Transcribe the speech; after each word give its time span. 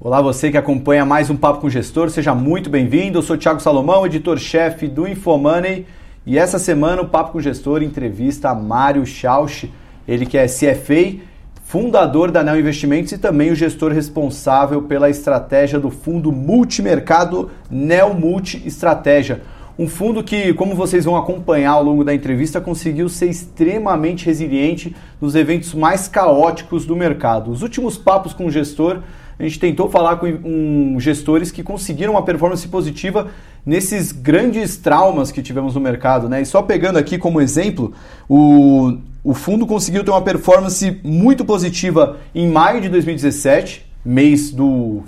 Olá, 0.00 0.20
você 0.20 0.50
que 0.50 0.56
acompanha 0.56 1.04
mais 1.04 1.30
um 1.30 1.36
Papo 1.36 1.60
com 1.60 1.70
Gestor, 1.70 2.10
seja 2.10 2.34
muito 2.34 2.68
bem-vindo. 2.68 3.18
Eu 3.18 3.22
sou 3.22 3.38
Thiago 3.38 3.60
Salomão, 3.60 4.04
editor-chefe 4.04 4.88
do 4.88 5.06
Infomoney, 5.06 5.86
e 6.26 6.36
essa 6.36 6.58
semana 6.58 7.02
o 7.02 7.08
Papo 7.08 7.30
com 7.30 7.40
Gestor 7.40 7.80
entrevista 7.80 8.50
a 8.50 8.56
Mário 8.56 9.06
Schausch, 9.06 9.70
ele 10.08 10.26
que 10.26 10.36
é 10.36 10.46
CFA, 10.48 11.20
fundador 11.62 12.32
da 12.32 12.42
Neo 12.42 12.58
Investimentos 12.58 13.12
e 13.12 13.18
também 13.18 13.52
o 13.52 13.54
gestor 13.54 13.92
responsável 13.92 14.82
pela 14.82 15.08
estratégia 15.08 15.78
do 15.78 15.90
fundo 15.90 16.32
multimercado 16.32 17.52
Neo 17.70 18.14
Multi 18.14 18.60
Estratégia. 18.66 19.42
Um 19.78 19.86
fundo 19.86 20.24
que, 20.24 20.52
como 20.54 20.74
vocês 20.74 21.04
vão 21.04 21.16
acompanhar 21.16 21.70
ao 21.70 21.84
longo 21.84 22.02
da 22.02 22.12
entrevista, 22.12 22.60
conseguiu 22.60 23.08
ser 23.08 23.30
extremamente 23.30 24.26
resiliente 24.26 24.96
nos 25.20 25.34
eventos 25.36 25.72
mais 25.72 26.08
caóticos 26.08 26.84
do 26.84 26.96
mercado. 26.96 27.52
Os 27.52 27.62
últimos 27.62 27.96
papos 27.96 28.32
com 28.32 28.46
o 28.46 28.50
gestor 28.50 29.02
a 29.38 29.44
gente 29.44 29.60
tentou 29.60 29.88
falar 29.88 30.16
com 30.16 30.26
um, 30.26 30.98
gestores 30.98 31.52
que 31.52 31.62
conseguiram 31.62 32.14
uma 32.14 32.24
performance 32.24 32.66
positiva 32.66 33.28
nesses 33.64 34.10
grandes 34.10 34.76
traumas 34.76 35.30
que 35.30 35.40
tivemos 35.40 35.76
no 35.76 35.80
mercado. 35.80 36.28
Né? 36.28 36.42
E 36.42 36.46
só 36.46 36.60
pegando 36.60 36.98
aqui 36.98 37.16
como 37.16 37.40
exemplo, 37.40 37.92
o, 38.28 38.98
o 39.22 39.34
fundo 39.34 39.64
conseguiu 39.64 40.02
ter 40.02 40.10
uma 40.10 40.22
performance 40.22 41.00
muito 41.04 41.44
positiva 41.44 42.16
em 42.34 42.50
maio 42.50 42.80
de 42.80 42.88
2017, 42.88 43.86
mês 44.08 44.50
do. 44.50 45.02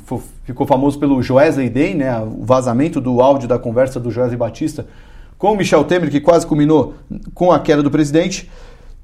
ficou 0.45 0.67
famoso 0.67 0.99
pelo 0.99 1.23
Joesley 1.23 1.71
Day, 1.71 1.95
né? 1.95 2.21
o 2.21 2.45
vazamento 2.45 3.01
do 3.01 3.23
áudio 3.23 3.49
da 3.49 3.59
conversa 3.59 3.99
do 3.99 4.11
Joesley 4.11 4.37
Batista 4.37 4.87
com 5.39 5.53
o 5.53 5.57
Michel 5.57 5.85
Temer, 5.85 6.11
que 6.11 6.21
quase 6.21 6.47
culminou 6.47 6.95
com 7.33 7.51
a 7.51 7.59
queda 7.59 7.83
do 7.83 7.91
presidente. 7.91 8.51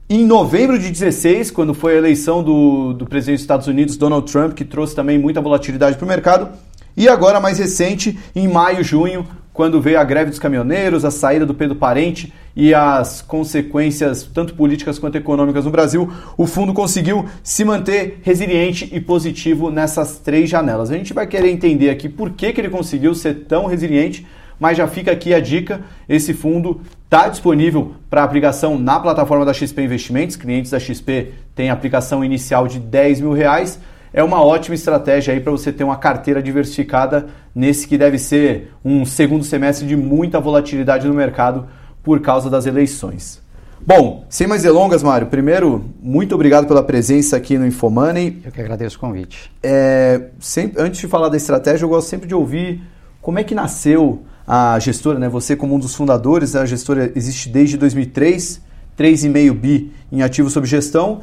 Em 0.07 0.25
novembro 0.27 0.79
de 0.79 0.91
16, 0.91 1.51
quando 1.51 1.73
foi 1.73 1.95
a 1.95 1.97
eleição 1.97 2.43
do, 2.43 2.93
do 2.93 3.07
presidente 3.07 3.37
dos 3.37 3.45
Estados 3.45 3.67
Unidos, 3.67 3.97
Donald 3.97 4.31
Trump, 4.31 4.53
que 4.53 4.65
trouxe 4.65 4.95
também 4.95 5.19
muita 5.19 5.41
volatilidade 5.41 5.97
para 5.97 6.05
o 6.05 6.09
mercado. 6.09 6.51
E 6.95 7.09
agora, 7.09 7.41
mais 7.41 7.59
recente, 7.59 8.19
em 8.35 8.47
maio, 8.47 8.85
junho, 8.85 9.27
quando 9.57 9.81
veio 9.81 9.99
a 9.99 10.05
greve 10.05 10.29
dos 10.29 10.39
caminhoneiros, 10.39 11.03
a 11.03 11.11
saída 11.11 11.47
do 11.47 11.55
Pedro 11.55 11.75
Parente 11.75 12.31
e 12.55 12.75
as 12.75 13.23
consequências, 13.23 14.23
tanto 14.23 14.55
políticas 14.55 14.99
quanto 14.99 15.17
econômicas 15.17 15.65
no 15.65 15.71
Brasil, 15.71 16.13
o 16.37 16.47
fundo 16.47 16.75
conseguiu 16.75 17.25
se 17.43 17.65
manter 17.65 18.21
resiliente 18.23 18.89
e 18.93 19.01
positivo 19.01 19.71
nessas 19.71 20.19
três 20.19 20.51
janelas. 20.51 20.91
A 20.91 20.95
gente 20.95 21.15
vai 21.15 21.27
querer 21.27 21.49
entender 21.49 21.89
aqui 21.89 22.07
por 22.07 22.33
que, 22.33 22.53
que 22.53 22.61
ele 22.61 22.69
conseguiu 22.69 23.15
ser 23.15 23.47
tão 23.47 23.65
resiliente 23.65 24.27
mas 24.59 24.79
já 24.79 24.87
fica 24.87 25.13
aqui 25.13 25.35
a 25.35 25.41
dica: 25.41 25.83
esse 26.09 26.33
fundo 26.33 26.81
está 27.05 27.29
disponível 27.29 27.93
para 28.09 28.23
aplicação 28.23 28.79
na 28.79 28.99
plataforma 28.99 29.45
da 29.45 29.53
XP 29.53 29.83
Investimentos. 29.83 30.35
Clientes 30.35 30.71
da 30.71 30.81
XP 30.81 31.33
têm 31.55 31.69
aplicação 31.69 32.25
inicial 32.25 32.67
de 32.67 32.79
10 32.79 33.21
mil 33.21 33.33
reais. 33.33 33.79
É 34.17 34.25
uma 34.25 34.43
ótima 34.43 34.75
estratégia 34.75 35.35
aí 35.35 35.41
para 35.41 35.53
você 35.53 35.71
ter 35.71 35.85
uma 35.85 35.99
carteira 35.99 36.43
diversificada 36.43 37.27
nesse 37.55 37.87
que 37.87 37.99
deve 37.99 38.19
ser 38.19 38.73
um 38.83 39.05
segundo 39.05 39.45
semestre 39.45 39.87
de 39.87 39.95
muita 39.95 40.41
volatilidade 40.41 41.07
no 41.07 41.13
mercado 41.13 41.67
por 42.03 42.23
causa 42.23 42.49
das 42.49 42.65
eleições. 42.65 43.43
Bom, 43.79 44.25
sem 44.31 44.47
mais 44.47 44.63
delongas, 44.63 45.03
Mário, 45.03 45.27
primeiro, 45.27 45.85
muito 46.01 46.35
obrigado 46.35 46.67
pela 46.67 46.83
presença 46.83 47.37
aqui 47.37 47.59
no 47.59 47.67
Infomoney. 47.67 48.41
Eu 48.43 48.51
que 48.51 48.59
agradeço 48.59 48.97
o 48.97 49.01
convite. 49.01 49.53
É, 49.63 50.29
sempre, 50.41 50.81
antes 50.81 50.99
de 50.99 51.07
falar 51.07 51.29
da 51.29 51.37
estratégia, 51.37 51.85
eu 51.85 51.91
gosto 51.91 52.09
sempre 52.09 52.27
de 52.27 52.35
ouvir 52.35 52.81
como 53.21 53.39
é 53.39 53.45
que 53.45 53.55
nasceu 53.55 54.23
a 54.47 54.79
gestora, 54.79 55.19
né? 55.19 55.29
Você 55.29 55.55
como 55.55 55.75
um 55.75 55.79
dos 55.79 55.95
fundadores, 55.95 56.57
a 56.57 56.65
gestora 56.65 57.13
existe 57.15 57.51
desde 57.51 57.77
2003, 57.77 58.63
3,5 58.99 59.53
bi 59.53 59.93
em 60.11 60.23
ativos 60.23 60.55
sob 60.55 60.67
gestão. 60.67 61.21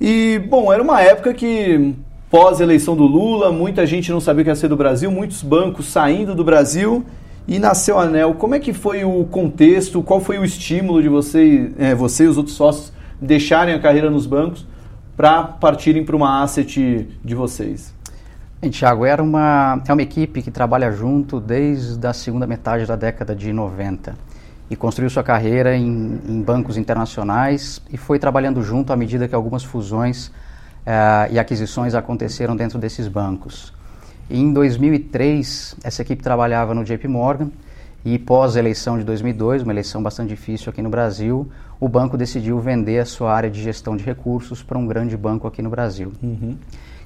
E, 0.00 0.40
bom, 0.50 0.72
era 0.72 0.82
uma 0.82 1.00
época 1.00 1.32
que 1.32 1.94
pós-eleição 2.34 2.96
do 2.96 3.04
Lula, 3.04 3.52
muita 3.52 3.86
gente 3.86 4.10
não 4.10 4.18
sabia 4.18 4.40
o 4.40 4.44
que 4.44 4.50
ia 4.50 4.56
ser 4.56 4.66
do 4.66 4.76
Brasil, 4.76 5.08
muitos 5.08 5.40
bancos 5.40 5.86
saindo 5.86 6.34
do 6.34 6.42
Brasil 6.42 7.06
e 7.46 7.60
nasceu 7.60 7.96
a 7.96 8.02
ANEL. 8.02 8.34
Como 8.34 8.56
é 8.56 8.58
que 8.58 8.72
foi 8.72 9.04
o 9.04 9.24
contexto, 9.26 10.02
qual 10.02 10.18
foi 10.18 10.36
o 10.36 10.44
estímulo 10.44 11.00
de 11.00 11.08
você, 11.08 11.70
é, 11.78 11.94
você 11.94 12.24
e 12.24 12.26
os 12.26 12.36
outros 12.36 12.56
sócios 12.56 12.92
deixarem 13.20 13.72
a 13.72 13.78
carreira 13.78 14.10
nos 14.10 14.26
bancos 14.26 14.66
para 15.16 15.44
partirem 15.44 16.04
para 16.04 16.16
uma 16.16 16.42
asset 16.42 17.06
de 17.24 17.34
vocês? 17.36 17.94
Bem, 18.60 18.68
Thiago, 18.68 19.04
era 19.04 19.22
uma, 19.22 19.80
é 19.86 19.92
uma 19.92 20.02
equipe 20.02 20.42
que 20.42 20.50
trabalha 20.50 20.90
junto 20.90 21.38
desde 21.38 22.04
a 22.04 22.12
segunda 22.12 22.48
metade 22.48 22.84
da 22.84 22.96
década 22.96 23.32
de 23.32 23.52
90 23.52 24.12
e 24.68 24.74
construiu 24.74 25.08
sua 25.08 25.22
carreira 25.22 25.76
em, 25.76 26.18
em 26.28 26.42
bancos 26.42 26.76
internacionais 26.76 27.80
e 27.92 27.96
foi 27.96 28.18
trabalhando 28.18 28.60
junto 28.60 28.92
à 28.92 28.96
medida 28.96 29.28
que 29.28 29.36
algumas 29.36 29.62
fusões 29.62 30.32
uh, 30.86 31.32
e 31.32 31.38
aquisições 31.38 31.94
aconteceram 31.94 32.54
dentro 32.56 32.78
desses 32.78 33.08
bancos. 33.08 33.72
E 34.28 34.40
em 34.40 34.52
2003, 34.52 35.76
essa 35.84 36.02
equipe 36.02 36.22
trabalhava 36.22 36.74
no 36.74 36.84
JP 36.84 37.08
Morgan 37.08 37.50
e 38.04 38.18
pós 38.18 38.56
a 38.56 38.58
eleição 38.58 38.98
de 38.98 39.04
2002, 39.04 39.62
uma 39.62 39.72
eleição 39.72 40.02
bastante 40.02 40.28
difícil 40.28 40.70
aqui 40.70 40.82
no 40.82 40.90
Brasil, 40.90 41.48
o 41.80 41.88
banco 41.88 42.16
decidiu 42.16 42.58
vender 42.60 42.98
a 42.98 43.04
sua 43.04 43.32
área 43.32 43.50
de 43.50 43.62
gestão 43.62 43.96
de 43.96 44.04
recursos 44.04 44.62
para 44.62 44.78
um 44.78 44.86
grande 44.86 45.16
banco 45.16 45.46
aqui 45.46 45.62
no 45.62 45.70
Brasil. 45.70 46.12
Uhum. 46.22 46.56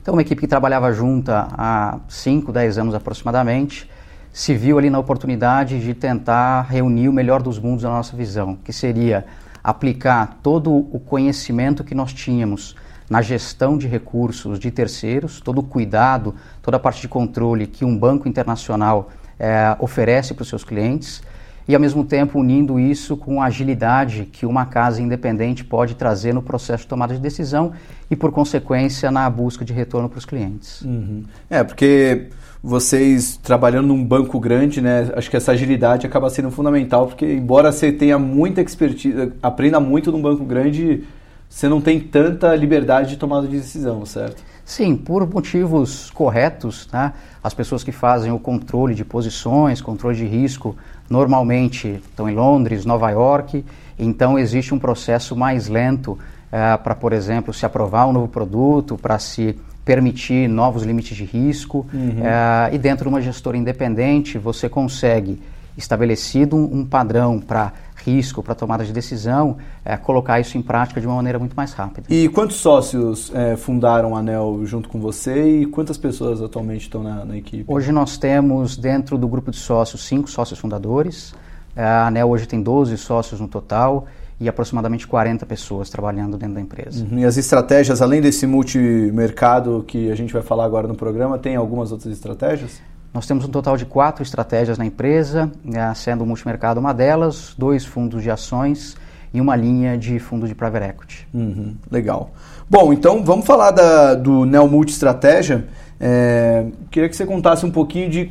Então, 0.00 0.15
uma 0.15 0.22
equipe 0.22 0.41
que 0.41 0.47
trabalhava 0.47 0.93
junta 0.93 1.49
há 1.53 1.99
5, 2.09 2.50
10 2.50 2.78
anos 2.78 2.95
aproximadamente, 2.95 3.89
se 4.33 4.55
viu 4.55 4.78
ali 4.78 4.91
na 4.91 4.99
oportunidade 4.99 5.81
de 5.81 5.95
tentar 5.95 6.62
reunir 6.62 7.09
o 7.09 7.12
melhor 7.12 7.43
dos 7.43 7.59
mundos 7.59 7.84
na 7.84 7.91
nossa 7.91 8.16
visão, 8.16 8.56
que 8.65 8.72
seria 8.72 9.25
aplicar 9.62 10.39
todo 10.43 10.72
o 10.72 11.00
conhecimento 11.00 11.84
que 11.84 11.95
nós 11.95 12.12
tínhamos 12.12 12.75
na 13.08 13.22
gestão 13.22 13.78
de 13.78 13.86
recursos 13.86 14.58
de 14.58 14.70
terceiros, 14.70 15.41
todo 15.41 15.58
o 15.58 15.62
cuidado, 15.62 16.34
toda 16.62 16.76
a 16.76 16.80
parte 16.80 17.00
de 17.00 17.08
controle 17.08 17.66
que 17.66 17.84
um 17.84 17.96
banco 17.96 18.28
internacional 18.28 19.10
é, 19.38 19.76
oferece 19.78 20.34
para 20.34 20.42
os 20.42 20.48
seus 20.48 20.64
clientes, 20.64 21.22
e 21.66 21.74
ao 21.74 21.80
mesmo 21.80 22.02
tempo 22.02 22.38
unindo 22.38 22.80
isso 22.80 23.14
com 23.14 23.42
a 23.42 23.47
agilidade 23.47 24.26
que 24.32 24.47
uma 24.47 24.64
casa 24.64 25.02
independente 25.02 25.62
pode 25.62 25.94
trazer 25.97 26.32
no 26.32 26.41
processo 26.41 26.84
de 26.84 26.88
tomada 26.88 27.12
de 27.12 27.20
decisão 27.20 27.72
e, 28.10 28.16
por 28.16 28.32
consequência, 28.32 29.10
na 29.10 29.28
busca 29.28 29.66
de 29.66 29.74
retorno 29.74 30.08
para 30.08 30.18
os 30.18 30.24
clientes. 30.24 30.80
Uhum. 30.80 31.24
É, 31.50 31.62
porque 31.62 32.28
vocês 32.62 33.38
trabalhando 33.42 33.88
num 33.88 34.02
banco 34.02 34.41
grande, 34.41 34.80
né, 34.80 35.10
acho 35.14 35.30
que 35.30 35.36
essa 35.36 35.52
agilidade 35.52 36.06
acaba 36.06 36.30
sendo 36.30 36.50
fundamental, 36.50 37.06
porque 37.06 37.26
embora 37.34 37.70
você 37.70 37.92
tenha 37.92 38.18
muita 38.18 38.62
expertise, 38.62 39.32
aprenda 39.42 39.78
muito 39.78 40.10
num 40.10 40.22
banco 40.22 40.44
grande, 40.44 41.04
você 41.48 41.69
não 41.69 41.81
tem 41.81 41.98
tanta 41.98 42.54
liberdade 42.54 43.10
de 43.10 43.16
tomada 43.16 43.47
de 43.47 43.56
decisão, 43.56 44.04
certo? 44.04 44.42
Sim, 44.64 44.97
por 44.97 45.26
motivos 45.26 46.10
corretos, 46.10 46.84
tá? 46.86 47.14
as 47.42 47.54
pessoas 47.54 47.82
que 47.82 47.91
fazem 47.91 48.31
o 48.31 48.38
controle 48.38 48.94
de 48.94 49.04
posições, 49.04 49.81
controle 49.81 50.16
de 50.16 50.26
risco, 50.26 50.76
normalmente 51.09 52.00
estão 52.04 52.28
em 52.28 52.34
Londres, 52.34 52.84
Nova 52.84 53.10
York, 53.10 53.64
então 53.98 54.38
existe 54.38 54.75
um 54.75 54.78
processo 54.78 55.34
mais 55.34 55.69
lento 55.69 56.19
é, 56.53 56.76
para, 56.76 56.94
por 56.94 57.12
exemplo, 57.12 57.53
se 57.53 57.65
aprovar 57.65 58.06
um 58.06 58.12
novo 58.12 58.28
produto, 58.28 58.97
para 58.97 59.19
se 59.19 59.56
permitir 59.84 60.48
novos 60.48 60.82
limites 60.82 61.16
de 61.16 61.25
risco. 61.25 61.86
Uhum. 61.92 62.22
É, 62.22 62.75
e 62.75 62.78
dentro 62.78 63.04
de 63.04 63.09
uma 63.09 63.22
gestora 63.22 63.56
independente, 63.56 64.36
você 64.36 64.69
consegue, 64.69 65.41
estabelecido 65.76 66.56
um, 66.56 66.80
um 66.80 66.84
padrão 66.84 67.41
para 67.41 67.72
risco, 68.08 68.42
para 68.42 68.54
tomada 68.54 68.84
de 68.84 68.92
decisão, 68.92 69.58
é, 69.84 69.96
colocar 69.96 70.41
isso 70.41 70.56
em 70.56 70.62
prática 70.62 71.00
de 71.00 71.06
uma 71.06 71.16
maneira 71.16 71.38
muito 71.38 71.54
mais 71.54 71.72
rápida. 71.72 72.06
E 72.08 72.28
quantos 72.28 72.56
sócios 72.56 73.30
é, 73.34 73.56
fundaram 73.56 74.16
a 74.16 74.20
ANEL 74.20 74.60
junto 74.64 74.88
com 74.88 74.98
você 74.98 75.60
e 75.60 75.66
quantas 75.66 75.98
pessoas 75.98 76.41
atualmente 76.41 76.82
estão 76.82 77.02
na, 77.02 77.24
na, 77.24 77.36
equipe? 77.36 77.64
Hoje 77.66 77.92
nós 77.92 78.16
temos, 78.16 78.76
dentro 78.76 79.18
do 79.18 79.28
grupo 79.28 79.50
de 79.50 79.58
sócios, 79.58 80.02
cinco 80.02 80.30
sócios 80.30 80.58
fundadores. 80.58 81.34
É, 81.76 81.84
a 81.84 82.06
ANEL 82.06 82.28
hoje 82.28 82.47
tem 82.47 82.62
12 82.62 82.97
sócios 82.97 83.41
no 83.41 83.48
total 83.48 84.06
e 84.41 84.48
aproximadamente 84.48 85.06
40 85.06 85.44
pessoas 85.47 85.91
trabalhando 85.91 86.36
dentro 86.36 86.54
da 86.54 86.60
empresa. 86.60 87.04
Uhum. 87.04 87.18
E 87.18 87.24
as 87.24 87.36
estratégias, 87.36 88.00
além 88.00 88.21
desse 88.21 88.47
multimercado 88.47 89.84
que 89.86 90.10
a 90.10 90.15
gente 90.15 90.33
vai 90.33 90.42
falar 90.42 90.65
agora 90.65 90.86
no 90.86 90.94
programa, 90.94 91.38
tem 91.38 91.56
algumas 91.56 91.91
outras 91.91 92.12
estratégias? 92.12 92.80
Nós 93.13 93.27
temos 93.27 93.45
um 93.45 93.49
total 93.49 93.77
de 93.77 93.87
quatro 93.87 94.22
estratégias 94.22 94.78
na 94.78 94.84
empresa, 94.84 95.51
né, 95.65 95.93
sendo 95.95 96.25
o 96.25 96.27
multimercado 96.27 96.78
uma 96.78 96.93
delas, 96.93 97.55
dois 97.57 97.84
fundos 97.84 98.22
de 98.22 98.31
ações 98.31 98.97
e 99.33 99.41
uma 99.41 99.57
linha 99.57 99.97
de 99.97 100.19
fundo 100.19 100.47
de 100.47 100.55
private 100.55 100.87
equity. 100.87 101.28
Uhum, 101.33 101.75
legal. 101.91 102.31
Bom, 102.69 102.93
então 102.93 103.25
vamos 103.25 103.47
falar 103.47 103.71
da, 103.71 104.15
do 104.15 104.45
Neo 104.45 104.69
Multi 104.69 104.93
Estratégia. 104.93 105.66
É, 106.01 106.66
queria 106.91 107.09
que 107.09 107.16
você 107.16 107.27
contasse 107.27 107.65
um 107.65 107.71
pouquinho 107.71 108.10
de 108.10 108.31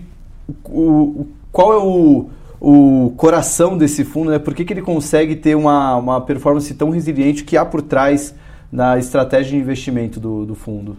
o, 0.64 1.28
qual 1.52 1.74
é 1.74 1.78
o, 1.78 2.30
o 2.60 3.14
coração 3.18 3.78
desse 3.78 4.04
fundo, 4.04 4.32
né? 4.32 4.40
por 4.40 4.54
que, 4.54 4.64
que 4.64 4.74
ele 4.74 4.82
consegue 4.82 5.36
ter 5.36 5.56
uma, 5.56 5.96
uma 5.96 6.22
performance 6.22 6.74
tão 6.74 6.92
resiliente 6.92 7.44
que 7.44 7.58
há 7.58 7.66
por 7.66 7.82
trás 7.82 8.34
da 8.72 8.98
estratégia 8.98 9.52
de 9.52 9.58
investimento 9.58 10.20
do, 10.20 10.46
do 10.46 10.56
fundo. 10.56 10.98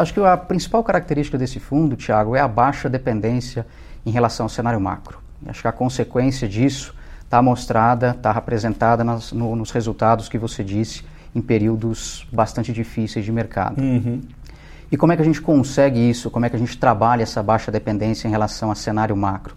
Acho 0.00 0.14
que 0.14 0.20
a 0.20 0.34
principal 0.34 0.82
característica 0.82 1.36
desse 1.36 1.60
fundo, 1.60 1.94
Tiago, 1.94 2.34
é 2.34 2.40
a 2.40 2.48
baixa 2.48 2.88
dependência 2.88 3.66
em 4.06 4.10
relação 4.10 4.46
ao 4.46 4.48
cenário 4.48 4.80
macro. 4.80 5.18
Acho 5.46 5.60
que 5.60 5.68
a 5.68 5.72
consequência 5.72 6.48
disso 6.48 6.94
está 7.22 7.42
mostrada, 7.42 8.12
está 8.16 8.32
representada 8.32 9.04
nas, 9.04 9.30
no, 9.30 9.54
nos 9.54 9.70
resultados 9.70 10.26
que 10.26 10.38
você 10.38 10.64
disse 10.64 11.04
em 11.34 11.42
períodos 11.42 12.26
bastante 12.32 12.72
difíceis 12.72 13.26
de 13.26 13.30
mercado. 13.30 13.78
Uhum. 13.78 14.22
E 14.90 14.96
como 14.96 15.12
é 15.12 15.16
que 15.16 15.22
a 15.22 15.24
gente 15.24 15.42
consegue 15.42 16.08
isso? 16.08 16.30
Como 16.30 16.46
é 16.46 16.48
que 16.48 16.56
a 16.56 16.58
gente 16.58 16.78
trabalha 16.78 17.22
essa 17.22 17.42
baixa 17.42 17.70
dependência 17.70 18.26
em 18.26 18.30
relação 18.30 18.70
a 18.70 18.74
cenário 18.74 19.14
macro? 19.14 19.54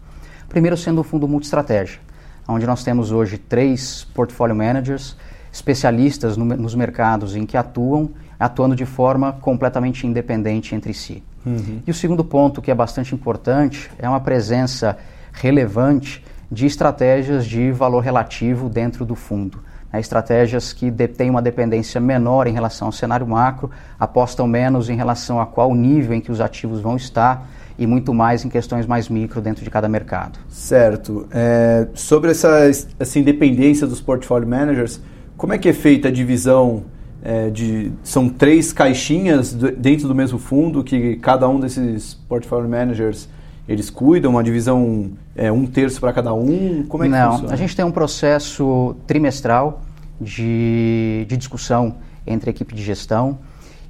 Primeiro, 0.50 0.76
sendo 0.76 1.00
um 1.00 1.04
fundo 1.06 1.26
multi-estratégia, 1.26 2.02
onde 2.46 2.68
nós 2.68 2.84
temos 2.84 3.14
hoje 3.14 3.38
três 3.38 4.04
portfólio 4.14 4.54
managers, 4.54 5.16
especialistas 5.54 6.36
no, 6.36 6.44
nos 6.44 6.76
mercados 6.76 7.34
em 7.34 7.46
que 7.46 7.56
atuam, 7.56 8.12
atuando 8.44 8.76
de 8.76 8.86
forma 8.86 9.32
completamente 9.32 10.06
independente 10.06 10.76
entre 10.76 10.94
si. 10.94 11.24
Uhum. 11.46 11.80
E 11.88 11.92
o 11.92 11.94
segundo 11.94 12.26
ponto, 12.26 12.62
que 12.62 12.70
é 12.70 12.76
bastante 12.76 13.16
importante, 13.16 13.90
é 13.98 14.08
uma 14.08 14.20
presença 14.20 14.98
relevante 15.32 16.24
de 16.52 16.66
estratégias 16.66 17.46
de 17.46 17.72
valor 17.72 18.02
relativo 18.02 18.68
dentro 18.68 19.06
do 19.06 19.16
fundo. 19.16 19.60
Né, 19.92 20.00
estratégias 20.02 20.74
que 20.74 20.92
têm 20.92 21.30
uma 21.30 21.42
dependência 21.42 22.02
menor 22.02 22.46
em 22.46 22.52
relação 22.52 22.90
ao 22.90 22.92
cenário 22.92 23.26
macro, 23.26 23.72
apostam 23.98 24.46
menos 24.46 24.90
em 24.90 24.96
relação 24.96 25.40
a 25.40 25.46
qual 25.46 25.74
nível 25.74 26.14
em 26.14 26.20
que 26.20 26.32
os 26.32 26.42
ativos 26.42 26.82
vão 26.82 26.98
estar 26.98 27.48
e 27.80 27.88
muito 27.88 28.14
mais 28.14 28.44
em 28.44 28.50
questões 28.50 28.86
mais 28.86 29.08
micro 29.08 29.40
dentro 29.40 29.64
de 29.64 29.70
cada 29.70 29.88
mercado. 29.88 30.38
Certo. 30.50 31.28
É, 31.32 31.88
sobre 31.94 32.32
essa, 32.32 32.70
essa 33.00 33.20
independência 33.20 33.88
dos 33.88 34.02
portfólio 34.02 34.48
managers, 34.48 35.02
como 35.38 35.54
é 35.54 35.58
que 35.58 35.70
é 35.70 35.74
feita 35.74 36.10
a 36.10 36.12
divisão 36.12 36.84
é, 37.24 37.50
de... 37.50 37.92
São 38.04 38.28
três 38.28 38.74
caixinhas 38.74 39.54
dentro 39.54 40.08
do 40.08 40.14
mesmo 40.14 40.38
fundo 40.38 40.84
que 40.84 41.16
cada 41.16 41.48
um 41.48 41.60
desses 41.60 42.16
portfólio 42.28 42.70
managers 42.70 43.30
eles 43.68 43.90
cuidam, 43.90 44.32
uma 44.32 44.44
divisão 44.44 45.12
é, 45.34 45.50
um 45.50 45.66
terço 45.66 46.00
para 46.02 46.12
cada 46.12 46.34
um? 46.34 46.84
Como 46.88 47.04
é 47.04 47.08
que 47.08 47.14
Não, 47.14 47.32
funciona? 47.32 47.54
a 47.54 47.56
gente 47.56 47.74
tem 47.74 47.86
um 47.86 47.92
processo 47.92 48.96
trimestral 49.08 49.82
de, 50.20 51.26
de 51.30 51.38
discussão 51.38 51.96
entre 52.28 52.50
a 52.50 52.52
equipe 52.52 52.76
de 52.76 52.84
gestão, 52.84 53.40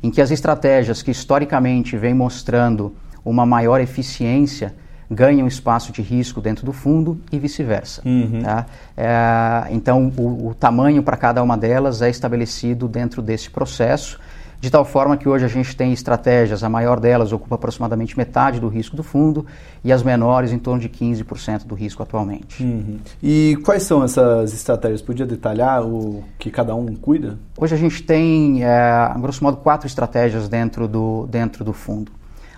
em 0.01 0.11
que 0.11 0.21
as 0.21 0.29
estratégias 0.29 1.01
que 1.01 1.09
historicamente 1.09 1.97
vêm 1.97 2.13
mostrando 2.13 2.93
uma 3.25 3.45
maior 3.45 3.81
eficiência 3.81 4.75
ganham 5.13 5.47
espaço 5.47 5.91
de 5.91 6.01
risco 6.01 6.41
dentro 6.41 6.65
do 6.65 6.73
fundo 6.73 7.19
e 7.31 7.39
vice-versa. 7.39 8.01
Uhum. 8.05 8.41
Tá? 8.43 8.65
É, 8.97 9.67
então, 9.71 10.11
o, 10.17 10.49
o 10.49 10.55
tamanho 10.55 11.03
para 11.03 11.17
cada 11.17 11.41
uma 11.43 11.57
delas 11.57 12.01
é 12.01 12.09
estabelecido 12.09 12.87
dentro 12.87 13.21
desse 13.21 13.49
processo 13.49 14.19
de 14.63 14.69
tal 14.69 14.85
forma 14.85 15.17
que 15.17 15.27
hoje 15.27 15.43
a 15.43 15.49
gente 15.49 15.75
tem 15.75 15.91
estratégias, 15.91 16.63
a 16.63 16.69
maior 16.69 16.97
delas 16.97 17.33
ocupa 17.33 17.55
aproximadamente 17.55 18.17
metade 18.17 18.61
do 18.61 18.69
risco 18.69 18.95
do 18.95 19.03
fundo 19.03 19.45
e 19.83 19.91
as 19.91 20.01
menores 20.01 20.53
em 20.53 20.57
torno 20.57 20.79
de 20.79 20.87
15% 20.87 21.65
do 21.65 21.75
risco 21.75 22.01
atualmente. 22.01 22.63
Uhum. 22.63 22.97
E 23.21 23.57
quais 23.65 23.83
são 23.83 24.01
essas 24.05 24.53
estratégias? 24.53 25.01
Podia 25.01 25.25
detalhar 25.25 25.85
o 25.85 26.23
que 26.39 26.49
cada 26.49 26.73
um 26.75 26.95
cuida? 26.95 27.37
Hoje 27.57 27.75
a 27.75 27.77
gente 27.77 28.03
tem, 28.03 28.63
é, 28.63 29.13
grosso 29.17 29.43
modo, 29.43 29.57
quatro 29.57 29.85
estratégias 29.85 30.47
dentro 30.47 30.87
do, 30.87 31.27
dentro 31.27 31.65
do 31.65 31.73
fundo. 31.73 32.09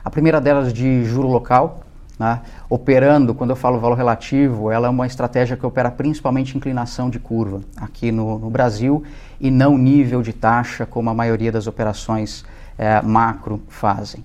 A 0.03 0.09
primeira 0.11 0.39
delas 0.39 0.71
de 0.71 1.03
juro 1.05 1.27
local, 1.27 1.84
né? 2.17 2.41
Operando, 2.69 3.33
quando 3.33 3.49
eu 3.49 3.55
falo 3.55 3.79
valor 3.79 3.95
relativo, 3.95 4.71
ela 4.71 4.87
é 4.87 4.89
uma 4.89 5.05
estratégia 5.05 5.57
que 5.57 5.65
opera 5.65 5.91
principalmente 5.91 6.57
inclinação 6.57 7.09
de 7.09 7.19
curva 7.19 7.61
aqui 7.77 8.11
no, 8.11 8.39
no 8.39 8.49
Brasil 8.49 9.03
e 9.39 9.51
não 9.51 9.77
nível 9.77 10.21
de 10.21 10.33
taxa, 10.33 10.85
como 10.85 11.09
a 11.09 11.13
maioria 11.13 11.51
das 11.51 11.67
operações 11.67 12.45
é, 12.77 13.01
macro 13.01 13.61
fazem. 13.67 14.23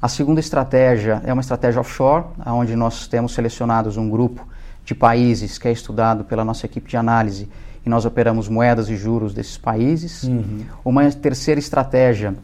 A 0.00 0.08
segunda 0.08 0.38
estratégia 0.38 1.22
é 1.24 1.32
uma 1.32 1.40
estratégia 1.40 1.80
offshore, 1.80 2.26
onde 2.46 2.76
nós 2.76 3.06
temos 3.06 3.32
selecionados 3.32 3.96
um 3.96 4.08
grupo 4.10 4.46
de 4.84 4.94
países 4.94 5.56
que 5.56 5.66
é 5.66 5.72
estudado 5.72 6.24
pela 6.24 6.44
nossa 6.44 6.66
equipe 6.66 6.88
de 6.88 6.96
análise 6.96 7.48
e 7.84 7.88
nós 7.88 8.04
operamos 8.04 8.48
moedas 8.48 8.88
e 8.88 8.96
juros 8.96 9.32
desses 9.32 9.56
países. 9.56 10.24
Uhum. 10.24 10.64
Uma 10.84 11.10
terceira 11.10 11.58
estratégia 11.58 12.34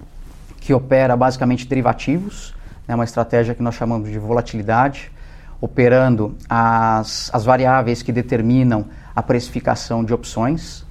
que 0.59 0.73
opera 0.73 1.17
basicamente 1.17 1.67
derivativos, 1.67 2.55
é 2.91 2.95
uma 2.95 3.05
estratégia 3.05 3.55
que 3.55 3.63
nós 3.63 3.77
chamamos 3.77 4.11
de 4.11 4.19
volatilidade, 4.19 5.13
operando 5.61 6.37
as, 6.49 7.31
as 7.33 7.45
variáveis 7.45 8.03
que 8.03 8.11
determinam 8.11 8.87
a 9.15 9.23
precificação 9.23 10.05
de 10.05 10.13
opções. 10.13 10.85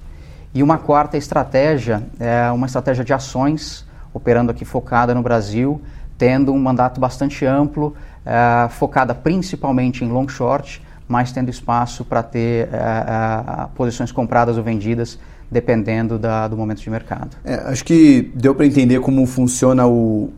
E 0.54 0.62
uma 0.62 0.78
quarta 0.78 1.18
estratégia 1.18 2.02
é 2.18 2.50
uma 2.50 2.66
estratégia 2.66 3.04
de 3.04 3.12
ações, 3.12 3.86
operando 4.14 4.50
aqui 4.50 4.64
focada 4.64 5.14
no 5.14 5.22
Brasil, 5.22 5.80
tendo 6.16 6.52
um 6.54 6.58
mandato 6.58 6.98
bastante 6.98 7.44
amplo, 7.44 7.94
é, 8.24 8.68
focada 8.70 9.14
principalmente 9.14 10.02
em 10.02 10.08
long 10.08 10.26
short, 10.26 10.82
mas 11.06 11.32
tendo 11.32 11.50
espaço 11.50 12.02
para 12.02 12.22
ter 12.22 12.68
é, 12.72 12.76
é, 12.76 13.66
posições 13.74 14.10
compradas 14.10 14.56
ou 14.56 14.62
vendidas 14.64 15.18
dependendo 15.50 16.18
da, 16.18 16.48
do 16.48 16.56
momento 16.56 16.80
de 16.80 16.88
mercado. 16.88 17.36
É, 17.44 17.56
acho 17.66 17.84
que 17.84 18.30
deu 18.34 18.54
para 18.54 18.64
entender 18.64 19.00
como 19.00 19.26
funciona 19.26 19.86
o, 19.86 20.32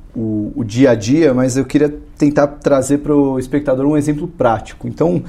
o, 0.62 0.64
dia 0.64 0.90
a 0.90 0.94
dia, 0.94 1.34
mas 1.34 1.56
eu 1.56 1.64
queria 1.64 1.94
tentar 2.16 2.46
trazer 2.46 2.98
para 2.98 3.14
o 3.14 3.38
espectador 3.38 3.84
um 3.86 3.96
exemplo 3.96 4.26
prático. 4.26 4.88
Então, 4.88 5.22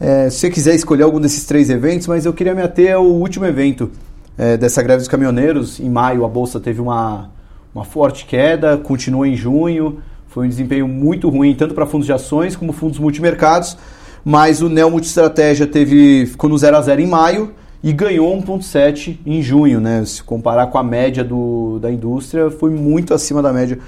é, 0.00 0.30
se 0.30 0.38
você 0.38 0.50
quiser 0.50 0.74
escolher 0.74 1.02
algum 1.02 1.20
desses 1.20 1.44
três 1.44 1.68
eventos, 1.70 2.06
mas 2.06 2.24
eu 2.24 2.32
queria 2.32 2.54
me 2.54 2.62
ater 2.62 2.94
ao 2.94 3.04
último 3.04 3.44
evento 3.44 3.90
é, 4.38 4.56
dessa 4.56 4.82
greve 4.82 4.98
dos 4.98 5.08
caminhoneiros. 5.08 5.80
Em 5.80 5.88
maio, 5.88 6.24
a 6.24 6.28
bolsa 6.28 6.60
teve 6.60 6.80
uma, 6.80 7.30
uma 7.74 7.84
forte 7.84 8.26
queda, 8.26 8.76
continuou 8.76 9.26
em 9.26 9.34
junho. 9.34 9.98
Foi 10.28 10.46
um 10.46 10.48
desempenho 10.48 10.86
muito 10.86 11.28
ruim, 11.28 11.54
tanto 11.54 11.74
para 11.74 11.86
fundos 11.86 12.06
de 12.06 12.12
ações 12.12 12.54
como 12.54 12.72
fundos 12.72 12.98
multimercados. 12.98 13.76
Mas 14.24 14.60
o 14.60 14.68
Neo 14.68 14.90
Multistratégia 14.90 15.66
teve, 15.66 16.26
ficou 16.26 16.50
no 16.50 16.58
0 16.58 16.76
a 16.76 16.80
0 16.80 17.00
em 17.00 17.06
maio 17.06 17.52
e 17.82 17.92
ganhou 17.92 18.36
1,7 18.36 19.18
em 19.24 19.40
junho, 19.40 19.80
né? 19.80 20.04
Se 20.04 20.22
comparar 20.22 20.66
com 20.66 20.78
a 20.78 20.82
média 20.82 21.22
do, 21.22 21.78
da 21.78 21.90
indústria, 21.90 22.50
foi 22.50 22.70
muito 22.70 23.14
acima 23.14 23.40
da 23.40 23.52
média. 23.52 23.78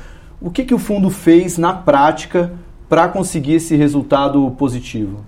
O 0.40 0.50
que, 0.50 0.64
que 0.64 0.74
o 0.74 0.78
fundo 0.78 1.10
fez 1.10 1.58
na 1.58 1.72
prática 1.72 2.52
para 2.88 3.08
conseguir 3.08 3.54
esse 3.54 3.74
resultado 3.74 4.48
positivo? 4.52 5.24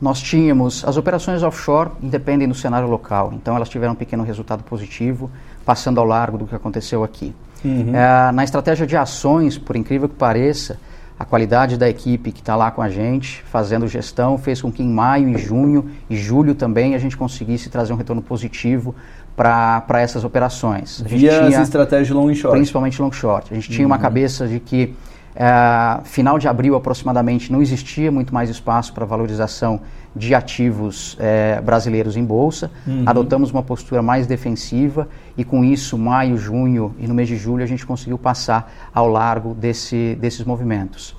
Nós 0.00 0.20
tínhamos 0.20 0.84
as 0.84 0.96
operações 0.96 1.44
offshore 1.44 1.90
independem 2.02 2.48
do 2.48 2.54
cenário 2.54 2.88
local, 2.88 3.32
então 3.34 3.54
elas 3.54 3.68
tiveram 3.68 3.92
um 3.92 3.96
pequeno 3.96 4.24
resultado 4.24 4.64
positivo, 4.64 5.30
passando 5.64 6.00
ao 6.00 6.06
largo 6.06 6.38
do 6.38 6.46
que 6.46 6.54
aconteceu 6.54 7.04
aqui. 7.04 7.32
Uhum. 7.64 7.94
É, 7.94 8.32
na 8.32 8.42
estratégia 8.42 8.84
de 8.84 8.96
ações, 8.96 9.56
por 9.56 9.76
incrível 9.76 10.08
que 10.08 10.16
pareça, 10.16 10.78
a 11.20 11.24
qualidade 11.24 11.76
da 11.76 11.86
equipe 11.86 12.32
que 12.32 12.40
está 12.40 12.56
lá 12.56 12.70
com 12.70 12.80
a 12.80 12.88
gente, 12.88 13.44
fazendo 13.44 13.86
gestão, 13.86 14.38
fez 14.38 14.62
com 14.62 14.72
que 14.72 14.82
em 14.82 14.88
maio, 14.88 15.28
em 15.28 15.36
junho 15.36 15.90
e 16.08 16.16
julho 16.16 16.54
também 16.54 16.94
a 16.94 16.98
gente 16.98 17.14
conseguisse 17.14 17.68
trazer 17.68 17.92
um 17.92 17.96
retorno 17.96 18.22
positivo 18.22 18.94
para 19.40 20.00
essas 20.02 20.22
operações. 20.22 21.02
A 21.02 21.08
Via 21.08 21.30
tinha, 21.30 21.58
as 21.58 21.62
estratégias 21.62 22.10
long 22.10 22.32
short. 22.34 22.54
Principalmente 22.54 23.00
long 23.00 23.10
short. 23.10 23.50
A 23.50 23.54
gente 23.54 23.70
uhum. 23.70 23.74
tinha 23.74 23.86
uma 23.86 23.96
uhum. 23.96 24.02
cabeça 24.02 24.46
de 24.46 24.60
que 24.60 24.94
é, 25.34 26.00
final 26.04 26.38
de 26.38 26.46
abril 26.46 26.74
aproximadamente 26.74 27.50
não 27.50 27.62
existia 27.62 28.12
muito 28.12 28.34
mais 28.34 28.50
espaço 28.50 28.92
para 28.92 29.06
valorização 29.06 29.80
de 30.14 30.34
ativos 30.34 31.16
é, 31.18 31.58
brasileiros 31.62 32.18
em 32.18 32.24
bolsa. 32.24 32.70
Uhum. 32.86 33.04
Adotamos 33.06 33.50
uma 33.50 33.62
postura 33.62 34.02
mais 34.02 34.26
defensiva 34.26 35.08
e 35.38 35.42
com 35.42 35.64
isso, 35.64 35.96
maio, 35.96 36.36
junho 36.36 36.94
e 36.98 37.08
no 37.08 37.14
mês 37.14 37.28
de 37.28 37.36
julho 37.36 37.62
a 37.62 37.66
gente 37.66 37.86
conseguiu 37.86 38.18
passar 38.18 38.70
ao 38.92 39.08
largo 39.08 39.54
desse, 39.54 40.18
desses 40.20 40.44
movimentos. 40.44 41.16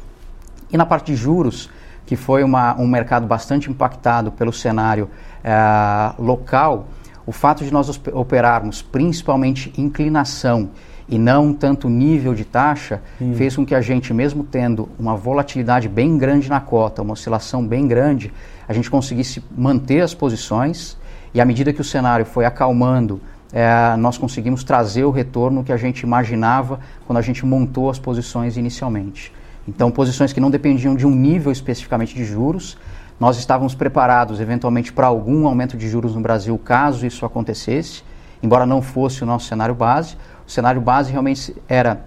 E 0.72 0.78
na 0.78 0.86
parte 0.86 1.08
de 1.08 1.16
juros, 1.16 1.72
que 2.06 2.16
foi 2.16 2.44
uma, 2.44 2.80
um 2.80 2.88
mercado 2.88 3.26
bastante 3.26 3.72
impactado 3.72 4.32
pelo 4.32 4.54
cenário 4.54 5.10
é, 5.44 6.14
local, 6.20 6.88
o 7.32 7.34
fato 7.34 7.64
de 7.64 7.72
nós 7.72 7.90
operarmos 8.12 8.82
principalmente 8.82 9.72
inclinação 9.78 10.72
e 11.08 11.18
não 11.18 11.54
tanto 11.54 11.88
nível 11.88 12.36
de 12.36 12.44
taxa, 12.44 13.02
hum. 13.22 13.34
fez 13.34 13.56
com 13.56 13.66
que 13.66 13.74
a 13.74 13.80
gente, 13.80 14.14
mesmo 14.14 14.44
tendo 14.44 14.90
uma 15.00 15.16
volatilidade 15.16 15.88
bem 15.88 16.18
grande 16.18 16.50
na 16.50 16.60
cota, 16.60 17.02
uma 17.02 17.14
oscilação 17.14 17.66
bem 17.66 17.88
grande, 17.88 18.34
a 18.68 18.74
gente 18.74 18.92
conseguisse 18.92 19.42
manter 19.58 20.02
as 20.02 20.14
posições 20.14 20.98
e 21.34 21.40
à 21.40 21.46
medida 21.46 21.72
que 21.72 21.80
o 21.80 21.86
cenário 21.86 22.26
foi 22.26 22.44
acalmando, 22.44 23.22
é, 23.54 23.96
nós 23.96 24.18
conseguimos 24.18 24.62
trazer 24.62 25.06
o 25.06 25.10
retorno 25.10 25.64
que 25.64 25.72
a 25.72 25.78
gente 25.78 26.02
imaginava 26.02 26.82
quando 27.08 27.18
a 27.18 27.22
gente 27.22 27.46
montou 27.46 27.90
as 27.90 27.98
posições 27.98 28.58
inicialmente. 28.58 29.32
Então, 29.66 29.90
posições 29.90 30.34
que 30.34 30.42
não 30.42 30.52
dependiam 30.52 30.98
de 30.98 31.08
um 31.08 31.16
nível 31.16 31.50
especificamente 31.50 32.14
de 32.14 32.26
juros, 32.26 32.78
nós 33.22 33.38
estávamos 33.38 33.76
preparados 33.76 34.40
eventualmente 34.40 34.92
para 34.92 35.06
algum 35.06 35.46
aumento 35.46 35.78
de 35.78 35.88
juros 35.88 36.16
no 36.16 36.22
Brasil, 36.22 36.58
caso 36.58 37.06
isso 37.06 37.24
acontecesse, 37.24 38.02
embora 38.42 38.66
não 38.66 38.82
fosse 38.82 39.22
o 39.22 39.28
nosso 39.28 39.46
cenário 39.46 39.76
base. 39.76 40.18
O 40.48 40.50
cenário 40.50 40.82
base 40.82 41.12
realmente 41.12 41.56
era 41.70 42.04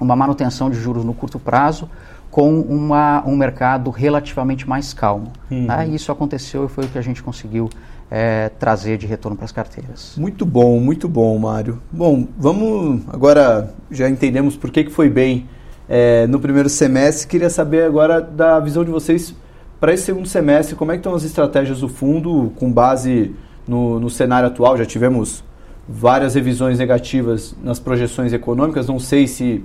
uma 0.00 0.16
manutenção 0.16 0.68
de 0.68 0.76
juros 0.76 1.04
no 1.04 1.14
curto 1.14 1.38
prazo, 1.38 1.88
com 2.32 2.58
uma, 2.62 3.22
um 3.24 3.36
mercado 3.36 3.90
relativamente 3.90 4.68
mais 4.68 4.92
calmo. 4.92 5.32
Uhum. 5.48 5.66
Né? 5.66 5.86
E 5.88 5.94
isso 5.94 6.10
aconteceu 6.10 6.64
e 6.64 6.68
foi 6.68 6.86
o 6.86 6.88
que 6.88 6.98
a 6.98 7.02
gente 7.02 7.22
conseguiu 7.22 7.70
é, 8.10 8.48
trazer 8.58 8.98
de 8.98 9.06
retorno 9.06 9.36
para 9.36 9.44
as 9.44 9.52
carteiras. 9.52 10.14
Muito 10.18 10.44
bom, 10.44 10.80
muito 10.80 11.08
bom, 11.08 11.38
Mário. 11.38 11.80
Bom, 11.92 12.26
vamos 12.36 13.02
agora, 13.12 13.72
já 13.88 14.10
entendemos 14.10 14.56
por 14.56 14.72
que, 14.72 14.82
que 14.82 14.90
foi 14.90 15.08
bem 15.08 15.46
é, 15.88 16.26
no 16.26 16.40
primeiro 16.40 16.68
semestre, 16.68 17.28
queria 17.28 17.50
saber 17.50 17.84
agora 17.84 18.20
da 18.20 18.58
visão 18.58 18.84
de 18.84 18.90
vocês 18.90 19.32
para 19.78 19.92
esse 19.92 20.04
segundo 20.04 20.26
semestre, 20.26 20.74
como 20.74 20.90
é 20.90 20.94
que 20.94 21.00
estão 21.00 21.14
as 21.14 21.22
estratégias 21.22 21.80
do 21.80 21.88
fundo 21.88 22.52
com 22.56 22.72
base 22.72 23.34
no, 23.68 24.00
no 24.00 24.08
cenário 24.08 24.48
atual? 24.48 24.76
Já 24.76 24.86
tivemos 24.86 25.44
várias 25.86 26.34
revisões 26.34 26.78
negativas 26.78 27.54
nas 27.62 27.78
projeções 27.78 28.32
econômicas, 28.32 28.88
não 28.88 28.98
sei 28.98 29.26
se 29.26 29.62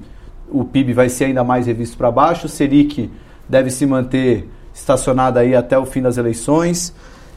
o 0.49 0.65
PIB 0.65 0.93
vai 0.93 1.07
ser 1.07 1.25
ainda 1.25 1.43
mais 1.43 1.65
revisto 1.65 1.97
para 1.97 2.11
baixo, 2.11 2.45
o 2.45 2.49
Selic 2.49 3.09
deve 3.47 3.69
se 3.71 3.85
manter 3.85 4.49
estacionada 4.73 5.39
aí 5.39 5.55
até 5.55 5.77
o 5.77 5.85
fim 5.85 6.01
das 6.01 6.17
eleições. 6.17 6.93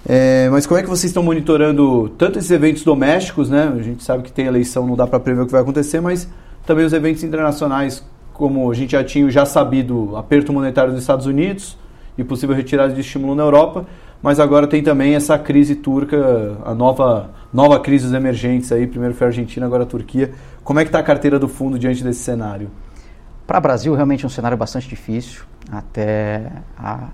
É, 0.07 0.49
mas 0.51 0.67
como 0.67 0.79
é 0.79 0.83
que 0.83 0.89
vocês 0.89 1.07
estão 1.07 1.23
monitorando 1.23 2.11
tanto 2.19 2.39
esses 2.39 2.51
eventos 2.51 2.83
domésticos, 2.83 3.49
né? 3.49 3.73
A 3.75 3.83
gente 3.83 4.03
sabe 4.03 4.23
que 4.25 4.33
tem 4.33 4.47
eleição, 4.47 4.87
não 4.87 4.97
dá 4.97 5.07
para 5.07 5.19
prever 5.19 5.43
o 5.43 5.47
que 5.47 5.53
vai 5.53 5.63
acontecer, 5.63 6.01
mas 6.01 6.29
também 6.67 6.85
os 6.85 6.93
eventos 6.93 7.23
internacionais, 7.23 8.05
como 8.35 8.71
a 8.71 8.75
gente 8.75 8.93
já 8.93 9.03
tinha 9.03 9.31
já 9.31 9.47
sabido, 9.47 10.15
aperto 10.17 10.53
monetário 10.53 10.93
dos 10.93 11.01
Estados 11.01 11.25
Unidos 11.25 11.79
e 12.17 12.25
possível 12.25 12.55
retirada 12.55 12.93
de 12.93 13.01
estímulo 13.01 13.35
na 13.35 13.43
Europa, 13.43 13.87
mas 14.23 14.41
agora 14.41 14.67
tem 14.67 14.83
também 14.83 15.15
essa 15.15 15.39
crise 15.39 15.75
turca, 15.75 16.57
a 16.65 16.75
nova, 16.75 17.31
nova 17.53 17.79
crise 17.81 18.07
dos 18.07 18.15
emergentes 18.15 18.73
aí, 18.73 18.87
primeiro 18.87 19.15
foi 19.15 19.27
a 19.27 19.29
Argentina, 19.29 19.67
agora 19.67 19.83
a 19.83 19.87
Turquia. 19.87 20.33
Como 20.63 20.81
é 20.81 20.83
que 20.85 20.89
está 20.89 20.99
a 20.99 21.03
carteira 21.03 21.39
do 21.39 21.47
fundo 21.47 21.79
diante 21.79 22.03
desse 22.03 22.21
cenário? 22.21 22.71
Para 23.47 23.59
o 23.59 23.61
Brasil, 23.61 23.95
realmente 23.95 24.25
é 24.25 24.27
um 24.27 24.31
cenário 24.31 24.57
bastante 24.57 24.89
difícil, 24.89 25.43
até 25.71 26.51
a, 26.79 27.09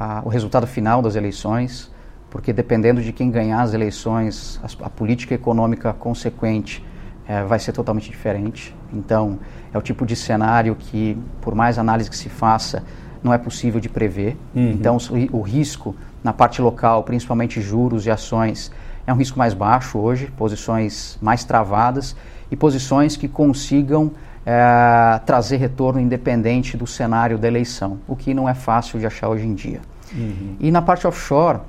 a, 0.00 0.22
o 0.24 0.30
resultado 0.30 0.66
final 0.66 1.02
das 1.02 1.16
eleições, 1.16 1.92
porque 2.30 2.52
dependendo 2.52 3.02
de 3.02 3.12
quem 3.12 3.30
ganhar 3.30 3.60
as 3.60 3.74
eleições, 3.74 4.58
a, 4.62 4.86
a 4.86 4.88
política 4.88 5.34
econômica 5.34 5.92
consequente 5.92 6.82
é, 7.26 7.42
vai 7.44 7.58
ser 7.58 7.72
totalmente 7.72 8.10
diferente. 8.10 8.74
Então, 8.90 9.38
é 9.70 9.76
o 9.76 9.82
tipo 9.82 10.06
de 10.06 10.16
cenário 10.16 10.74
que, 10.74 11.18
por 11.42 11.54
mais 11.54 11.78
análise 11.78 12.08
que 12.08 12.16
se 12.16 12.30
faça, 12.30 12.82
não 13.22 13.32
é 13.32 13.38
possível 13.38 13.80
de 13.80 13.88
prever. 13.88 14.36
Uhum. 14.54 14.70
Então, 14.70 14.96
o, 15.32 15.38
o 15.38 15.40
risco 15.42 15.94
na 16.22 16.32
parte 16.32 16.60
local, 16.60 17.02
principalmente 17.02 17.60
juros 17.60 18.06
e 18.06 18.10
ações, 18.10 18.70
é 19.06 19.12
um 19.12 19.16
risco 19.16 19.38
mais 19.38 19.54
baixo 19.54 19.98
hoje, 19.98 20.30
posições 20.36 21.18
mais 21.20 21.44
travadas 21.44 22.14
e 22.50 22.56
posições 22.56 23.16
que 23.16 23.28
consigam 23.28 24.12
é, 24.44 25.20
trazer 25.24 25.56
retorno 25.56 26.00
independente 26.00 26.76
do 26.76 26.86
cenário 26.86 27.38
da 27.38 27.46
eleição, 27.46 27.98
o 28.06 28.16
que 28.16 28.32
não 28.32 28.48
é 28.48 28.54
fácil 28.54 28.98
de 28.98 29.06
achar 29.06 29.28
hoje 29.28 29.46
em 29.46 29.54
dia. 29.54 29.80
Uhum. 30.14 30.56
E 30.58 30.70
na 30.70 30.80
parte 30.80 31.06
offshore, 31.06 31.60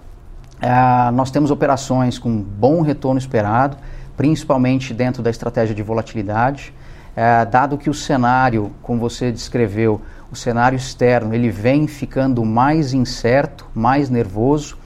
é, 0.61 1.11
nós 1.11 1.31
temos 1.31 1.51
operações 1.51 2.17
com 2.17 2.41
bom 2.41 2.81
retorno 2.81 3.17
esperado, 3.17 3.77
principalmente 4.15 4.93
dentro 4.93 5.23
da 5.23 5.29
estratégia 5.29 5.73
de 5.73 5.81
volatilidade, 5.81 6.73
é, 7.15 7.45
dado 7.45 7.77
que 7.77 7.89
o 7.89 7.93
cenário, 7.93 8.71
como 8.81 8.99
você 8.99 9.31
descreveu, 9.31 10.01
o 10.31 10.35
cenário 10.35 10.75
externo, 10.75 11.33
ele 11.33 11.49
vem 11.49 11.87
ficando 11.87 12.45
mais 12.45 12.93
incerto, 12.93 13.67
mais 13.73 14.09
nervoso, 14.09 14.77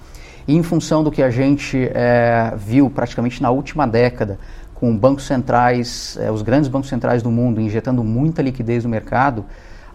e 0.48 0.56
em 0.56 0.64
função 0.64 1.04
do 1.04 1.12
que 1.12 1.22
a 1.24 1.30
gente 1.30 1.90
é, 1.94 2.54
viu 2.58 2.90
praticamente 2.90 3.42
na 3.42 3.50
última 3.50 3.88
década, 3.88 4.40
com 4.74 4.98
bancos 4.98 5.26
centrais, 5.26 6.18
eh, 6.20 6.30
os 6.30 6.42
grandes 6.42 6.68
bancos 6.68 6.90
centrais 6.90 7.24
do 7.24 7.32
mundo 7.32 7.62
injetando 7.62 8.04
muita 8.04 8.42
liquidez 8.42 8.84
no 8.84 8.90
mercado, 8.90 9.46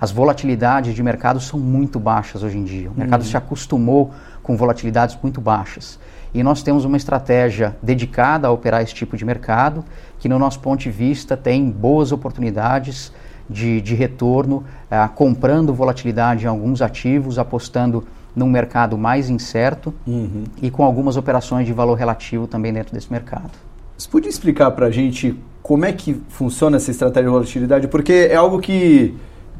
as 0.01 0.11
volatilidades 0.11 0.95
de 0.95 1.03
mercado 1.03 1.41
são 1.41 1.59
muito 1.59 2.01
baixas 2.01 2.43
hoje 2.43 2.57
em 2.57 2.65
dia. 2.65 2.91
O 2.91 2.99
mercado 2.99 3.21
uhum. 3.21 3.27
se 3.27 3.37
acostumou 3.37 4.13
com 4.43 4.57
volatilidades 4.57 5.19
muito 5.23 5.43
baixas. 5.43 5.99
E 6.33 6.43
nós 6.43 6.63
temos 6.63 6.87
uma 6.87 6.97
estratégia 6.97 7.77
dedicada 7.83 8.49
a 8.49 8.51
operar 8.51 8.81
esse 8.81 8.95
tipo 8.95 9.15
de 9.15 9.25
mercado, 9.27 9.85
que 10.19 10.29
no 10.29 10.39
nosso 10.39 10.61
ponto 10.61 10.81
de 10.81 10.91
vista 10.91 11.37
tem 11.37 11.71
boas 11.71 12.11
oportunidades 12.11 13.13
de, 13.49 13.81
de 13.81 13.95
retorno, 13.95 14.65
eh, 14.91 15.09
comprando 15.15 15.73
volatilidade 15.73 16.45
em 16.45 16.49
alguns 16.49 16.83
ativos, 16.83 17.39
apostando 17.39 18.05
num 18.35 18.49
mercado 18.49 18.97
mais 18.97 19.29
incerto 19.29 19.93
uhum. 20.07 20.45
e 20.63 20.71
com 20.71 20.85
algumas 20.85 21.17
operações 21.17 21.67
de 21.67 21.73
valor 21.73 21.95
relativo 21.95 22.47
também 22.47 22.73
dentro 22.73 22.95
desse 22.95 23.11
mercado. 23.11 23.51
Você 23.97 24.09
podia 24.09 24.31
explicar 24.31 24.71
para 24.71 24.87
a 24.87 24.91
gente 24.91 25.37
como 25.63 25.85
é 25.85 25.93
que 25.93 26.21
funciona 26.29 26.77
essa 26.77 26.91
estratégia 26.91 27.25
de 27.25 27.33
volatilidade? 27.33 27.89
Porque 27.89 28.29
é 28.31 28.37
algo 28.37 28.61
que 28.61 29.15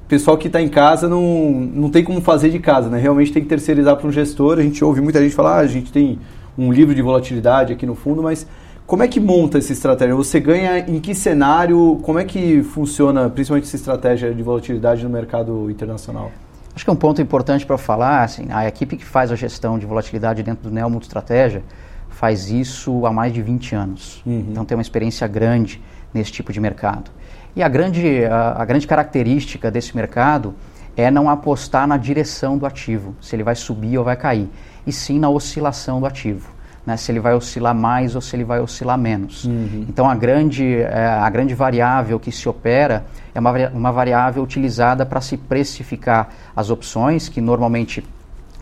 o 0.05 0.09
pessoal 0.09 0.39
que 0.39 0.47
está 0.47 0.63
em 0.63 0.69
casa 0.69 1.09
não, 1.09 1.51
não 1.75 1.91
tem 1.91 2.05
como 2.05 2.21
fazer 2.21 2.51
de 2.51 2.59
casa, 2.59 2.89
né? 2.89 2.99
Realmente 2.99 3.33
tem 3.33 3.43
que 3.43 3.49
terceirizar 3.49 3.97
para 3.97 4.07
um 4.07 4.13
gestor. 4.13 4.59
A 4.59 4.63
gente 4.63 4.83
ouve 4.85 5.01
muita 5.01 5.21
gente 5.21 5.35
falar, 5.35 5.57
ah, 5.57 5.61
a 5.61 5.67
gente 5.67 5.93
tem 5.93 6.19
um 6.57 6.73
livro 6.73 6.95
de 6.95 7.03
volatilidade 7.03 7.73
aqui 7.73 7.85
no 7.85 7.95
fundo, 7.95 8.23
mas 8.23 8.47
como 8.89 9.03
é 9.03 9.09
que 9.09 9.21
monta 9.21 9.59
essa 9.59 9.71
estratégia? 9.71 10.15
Você 10.15 10.41
ganha 10.41 10.79
em 10.79 10.99
que 10.99 11.15
cenário? 11.15 12.01
Como 12.03 12.19
é 12.19 12.25
que 12.25 12.63
funciona, 12.63 13.29
principalmente 13.29 13.67
essa 13.67 13.77
estratégia 13.77 14.35
de 14.35 14.43
volatilidade 14.43 15.05
no 15.05 15.11
mercado 15.11 15.71
internacional? 15.71 16.33
Acho 16.75 16.87
que 16.87 16.91
é 16.91 16.93
um 16.95 16.97
ponto 16.97 17.21
importante 17.21 17.67
para 17.67 17.77
falar, 17.77 18.25
assim, 18.25 18.47
a 18.51 18.67
equipe 18.67 18.97
que 18.97 19.05
faz 19.05 19.31
a 19.31 19.37
gestão 19.37 19.79
de 19.79 19.85
volatilidade 19.85 20.43
dentro 20.43 20.71
do 20.71 20.75
Neo 20.75 20.89
Multistratégia, 20.89 21.59
Estratégia 21.59 21.89
faz 22.09 22.51
isso 22.51 23.05
há 23.05 23.13
mais 23.13 23.35
de 23.35 23.43
20 23.43 23.75
anos. 23.75 24.23
Uhum. 24.25 24.47
Então 24.51 24.65
tem 24.65 24.75
uma 24.75 24.81
experiência 24.81 25.29
grande 25.29 25.83
nesse 26.15 26.33
tipo 26.33 26.51
de 26.51 26.59
mercado. 26.59 27.11
E 27.55 27.63
a 27.63 27.69
grande, 27.69 28.25
a, 28.25 28.63
a, 28.63 28.65
grande 28.65 28.87
característica 28.87 29.71
desse 29.71 29.95
mercado 29.95 30.55
é 30.97 31.11
não 31.11 31.29
apostar 31.29 31.87
na 31.87 31.99
direção 31.99 32.57
do 32.57 32.65
ativo, 32.65 33.15
se 33.21 33.37
ele 33.37 33.43
vai 33.43 33.55
subir 33.55 33.99
ou 33.99 34.05
vai 34.05 34.17
cair, 34.17 34.49
e 34.87 34.93
sim 34.93 35.19
na 35.19 35.29
oscilação 35.29 36.01
do 36.01 36.07
ativo. 36.07 36.57
Né, 36.89 36.97
se 36.97 37.13
ele 37.13 37.21
vai 37.21 37.35
oscilar 37.35 37.75
mais 37.75 38.15
ou 38.15 38.21
se 38.23 38.35
ele 38.35 38.45
vai 38.45 38.61
oscilar 38.61 38.97
menos. 38.97 39.45
Uhum. 39.45 39.85
Então 39.87 40.09
a 40.09 40.15
grande, 40.15 40.79
é, 40.79 41.05
a 41.05 41.29
grande 41.29 41.55
variável 41.55 42.19
que 42.19 42.33
se 42.33 42.49
opera 42.49 43.05
é 43.35 43.39
uma, 43.39 43.53
uma 43.75 43.93
variável 43.93 44.43
utilizada 44.43 45.05
para 45.05 45.21
se 45.21 45.37
precificar 45.37 46.31
as 46.57 46.71
opções, 46.71 47.29
que 47.29 47.43
normalmente 47.43 48.03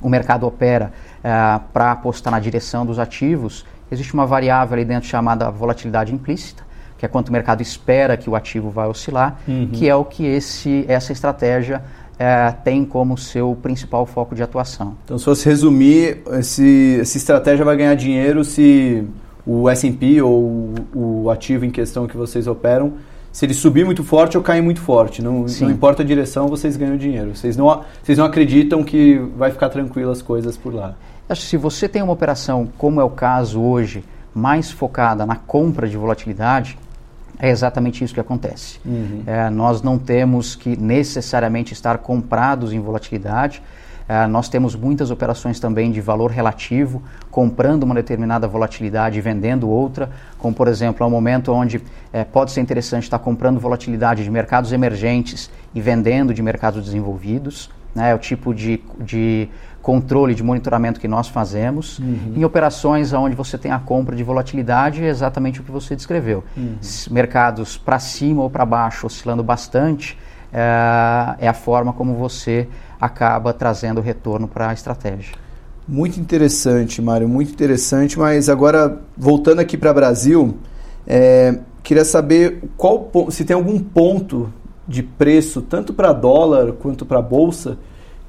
o 0.03 0.09
mercado 0.09 0.45
opera 0.45 0.93
é, 1.23 1.31
para 1.73 1.93
apostar 1.93 2.33
na 2.33 2.41
direção 2.41 2.85
dos 2.85 2.99
ativos, 2.99 3.65
existe 3.93 4.13
uma 4.13 4.27
variável 4.27 4.75
ali 4.75 4.85
dentro 4.85 5.09
chamada 5.09 5.49
volatilidade 5.49 6.13
implícita, 6.13 6.65
que 6.99 7.07
é 7.07 7.09
quanto 7.09 7.29
o 7.29 7.33
mercado 7.33 7.61
espera 7.63 8.17
que 8.17 8.29
o 8.29 8.35
ativo 8.35 8.71
vai 8.71 8.89
oscilar, 8.89 9.37
uhum. 9.47 9.69
que 9.73 9.89
é 9.89 9.95
o 9.95 10.05
que 10.05 10.27
esse, 10.27 10.85
essa 10.89 11.13
estratégia 11.13 11.81
é, 12.19 12.51
tem 12.51 12.85
como 12.85 13.17
seu 13.17 13.57
principal 13.63 14.07
foco 14.07 14.35
de 14.35 14.43
atuação. 14.43 14.97
Então, 15.05 15.19
se 15.19 15.25
fosse 15.25 15.49
resumir, 15.49 16.23
esse, 16.33 16.99
essa 17.01 17.17
estratégia 17.17 17.65
vai 17.65 17.77
ganhar 17.77 17.95
dinheiro 17.95 18.45
se 18.45 19.05
o 19.47 19.69
S&P 19.69 20.21
ou 20.23 20.75
o 20.95 21.31
ativo 21.31 21.65
em 21.65 21.71
questão 21.71 22.07
que 22.07 22.17
vocês 22.17 22.47
operam 22.47 22.95
se 23.37 23.45
ele 23.45 23.53
subir 23.53 23.85
muito 23.85 24.03
forte 24.03 24.35
ou 24.35 24.43
cair 24.43 24.63
muito 24.63 24.81
forte. 24.81 25.21
Não, 25.21 25.45
não, 25.45 25.71
importa 25.71 26.03
a 26.03 26.07
direção, 26.07 26.49
vocês 26.49 26.75
ganham 26.75 26.97
dinheiro. 26.97 27.37
Vocês 27.37 27.55
não, 27.55 27.85
vocês 28.03 28.17
não 28.17 28.25
acreditam 28.25 28.83
que 28.83 29.19
vai 29.37 29.51
ficar 29.51 29.69
tranquilo 29.69 30.11
as 30.11 30.23
coisas 30.23 30.57
por 30.57 30.73
lá. 30.75 30.95
Acho 31.29 31.43
que 31.43 31.49
se 31.49 31.59
você 31.59 31.87
tem 31.87 32.01
uma 32.01 32.15
operação, 32.15 32.67
como 32.79 32.99
é 32.99 33.05
o 33.05 33.11
caso 33.11 33.61
hoje, 33.61 34.03
mais 34.35 34.71
focada 34.71 35.27
na 35.27 35.37
compra 35.37 35.87
de 35.87 35.99
volatilidade, 35.99 36.79
é 37.39 37.51
exatamente 37.51 38.03
isso 38.03 38.15
que 38.15 38.21
acontece. 38.21 38.79
Uhum. 38.85 39.23
É, 39.27 39.51
nós 39.51 39.83
não 39.83 39.99
temos 39.99 40.55
que 40.55 40.77
necessariamente 40.77 41.73
estar 41.73 41.99
comprados 41.99 42.73
em 42.73 42.81
volatilidade, 42.81 43.63
Uh, 44.07 44.29
nós 44.29 44.49
temos 44.49 44.77
muitas 44.77 45.11
operações 45.11 45.59
também 45.59 45.91
de 45.91 46.01
valor 46.01 46.31
relativo, 46.31 47.03
comprando 47.29 47.83
uma 47.83 47.95
determinada 47.95 48.47
volatilidade 48.47 49.19
e 49.19 49.21
vendendo 49.21 49.69
outra, 49.69 50.11
como 50.39 50.55
por 50.55 50.69
exemplo, 50.69 51.03
é 51.03 51.07
um 51.07 51.11
momento 51.11 51.53
onde 51.53 51.79
uh, 51.79 51.83
pode 52.33 52.53
ser 52.53 52.61
interessante 52.61 53.03
estar 53.03 53.19
comprando 53.19 53.59
volatilidade 53.59 54.23
de 54.23 54.31
mercados 54.31 54.73
emergentes 54.73 55.51
e 55.75 55.81
vendendo 55.81 56.33
de 56.33 56.41
mercados 56.41 56.85
desenvolvidos. 56.85 57.69
Né, 57.97 58.11
é 58.11 58.15
o 58.15 58.19
tipo 58.19 58.55
de, 58.55 58.79
de 59.01 59.49
controle, 59.81 60.35
de 60.35 60.43
monitoramento 60.43 61.01
que 61.01 61.09
nós 61.09 61.29
fazemos. 61.29 61.99
Uhum. 61.99 62.35
Em 62.37 62.45
operações 62.45 63.15
onde 63.15 63.35
você 63.35 63.57
tem 63.57 63.73
a 63.73 63.79
compra 63.79 64.15
de 64.15 64.23
volatilidade, 64.23 65.03
é 65.03 65.09
exatamente 65.09 65.61
o 65.61 65.65
que 65.65 65.71
você 65.71 65.97
descreveu. 65.97 66.45
Uhum. 66.55 66.77
Mercados 67.11 67.79
para 67.79 67.99
cima 67.99 68.43
ou 68.43 68.51
para 68.51 68.67
baixo, 68.67 69.07
oscilando 69.07 69.43
bastante, 69.43 70.19
é, 70.53 71.47
é 71.47 71.49
a 71.49 71.55
forma 71.55 71.95
como 71.95 72.15
você 72.17 72.69
acaba 73.01 73.55
trazendo 73.55 74.03
retorno 74.03 74.47
para 74.47 74.69
a 74.69 74.73
estratégia. 74.75 75.35
Muito 75.89 76.21
interessante, 76.21 77.01
Mário, 77.01 77.27
muito 77.27 77.51
interessante. 77.51 78.19
Mas 78.19 78.51
agora, 78.51 79.01
voltando 79.17 79.61
aqui 79.61 79.79
para 79.79 79.91
o 79.91 79.95
Brasil, 79.95 80.59
é, 81.07 81.61
queria 81.83 82.05
saber 82.05 82.61
qual, 82.77 83.09
se 83.31 83.43
tem 83.43 83.55
algum 83.55 83.79
ponto 83.79 84.53
de 84.87 85.03
preço, 85.03 85.63
tanto 85.63 85.93
para 85.93 86.13
dólar 86.13 86.73
quanto 86.73 87.05
para 87.05 87.21
bolsa, 87.21 87.79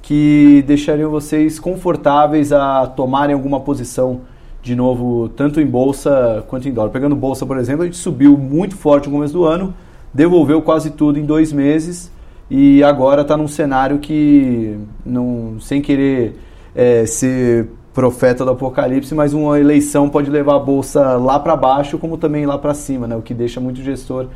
que 0.02 0.64
deixariam 0.66 1.12
vocês 1.12 1.60
confortáveis 1.60 2.52
a 2.52 2.88
tomarem 2.88 3.34
alguma 3.34 3.60
posição 3.60 4.22
de 4.62 4.76
novo, 4.76 5.30
tanto 5.30 5.62
em 5.62 5.66
bolsa 5.66 6.44
quanto 6.48 6.68
em 6.68 6.74
dólar. 6.74 6.90
Pegando 6.90 7.16
bolsa, 7.16 7.46
por 7.46 7.58
exemplo, 7.58 7.84
a 7.84 7.86
gente 7.86 7.98
subiu 7.98 8.38
muito 8.38 8.76
forte 8.76 9.08
no 9.08 9.16
começo 9.16 9.34
do 9.34 9.46
ano, 9.46 9.74
devolveu 10.14 10.62
quase 10.62 10.92
tudo 10.92 11.20
em 11.20 11.26
dois 11.26 11.54
meses 11.54 12.12
e 12.50 12.84
agora 12.84 13.22
está 13.22 13.38
num 13.38 13.48
cenário 13.48 14.00
que, 14.00 14.78
não, 15.06 15.58
sem 15.60 15.82
querer 15.82 16.38
é, 16.76 17.06
ser 17.06 17.70
profeta 17.94 18.46
do 18.46 18.52
apocalipse, 18.52 19.14
mas 19.16 19.34
uma 19.34 19.60
eleição 19.60 20.08
pode 20.08 20.30
levar 20.30 20.56
a 20.56 20.60
bolsa 20.60 21.18
lá 21.18 21.40
para 21.40 21.56
baixo, 21.56 21.98
como 21.98 22.18
também 22.18 22.46
lá 22.46 22.58
para 22.58 22.74
cima, 22.74 23.08
né? 23.08 23.16
o 23.16 23.22
que 23.22 23.34
deixa 23.34 23.60
muito 23.60 23.82
gestor 23.82 24.28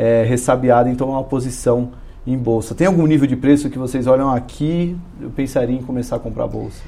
é, 0.00 0.26
em 0.88 0.94
tomar 0.94 1.18
uma 1.18 1.24
posição 1.24 1.90
em 2.26 2.36
bolsa. 2.38 2.74
Tem 2.74 2.86
algum 2.86 3.06
nível 3.06 3.26
de 3.26 3.36
preço 3.36 3.68
que 3.68 3.78
vocês 3.78 4.06
olham 4.06 4.30
aqui? 4.30 4.96
Eu 5.20 5.28
pensaria 5.28 5.76
em 5.76 5.82
começar 5.82 6.16
a 6.16 6.18
comprar 6.18 6.46
bolsa. 6.46 6.80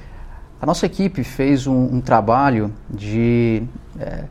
A 0.59 0.65
nossa 0.65 0.87
equipe 0.87 1.23
fez 1.23 1.67
um, 1.67 1.97
um 1.97 2.01
trabalho 2.01 2.73
de 2.89 3.65
é, 4.01 4.25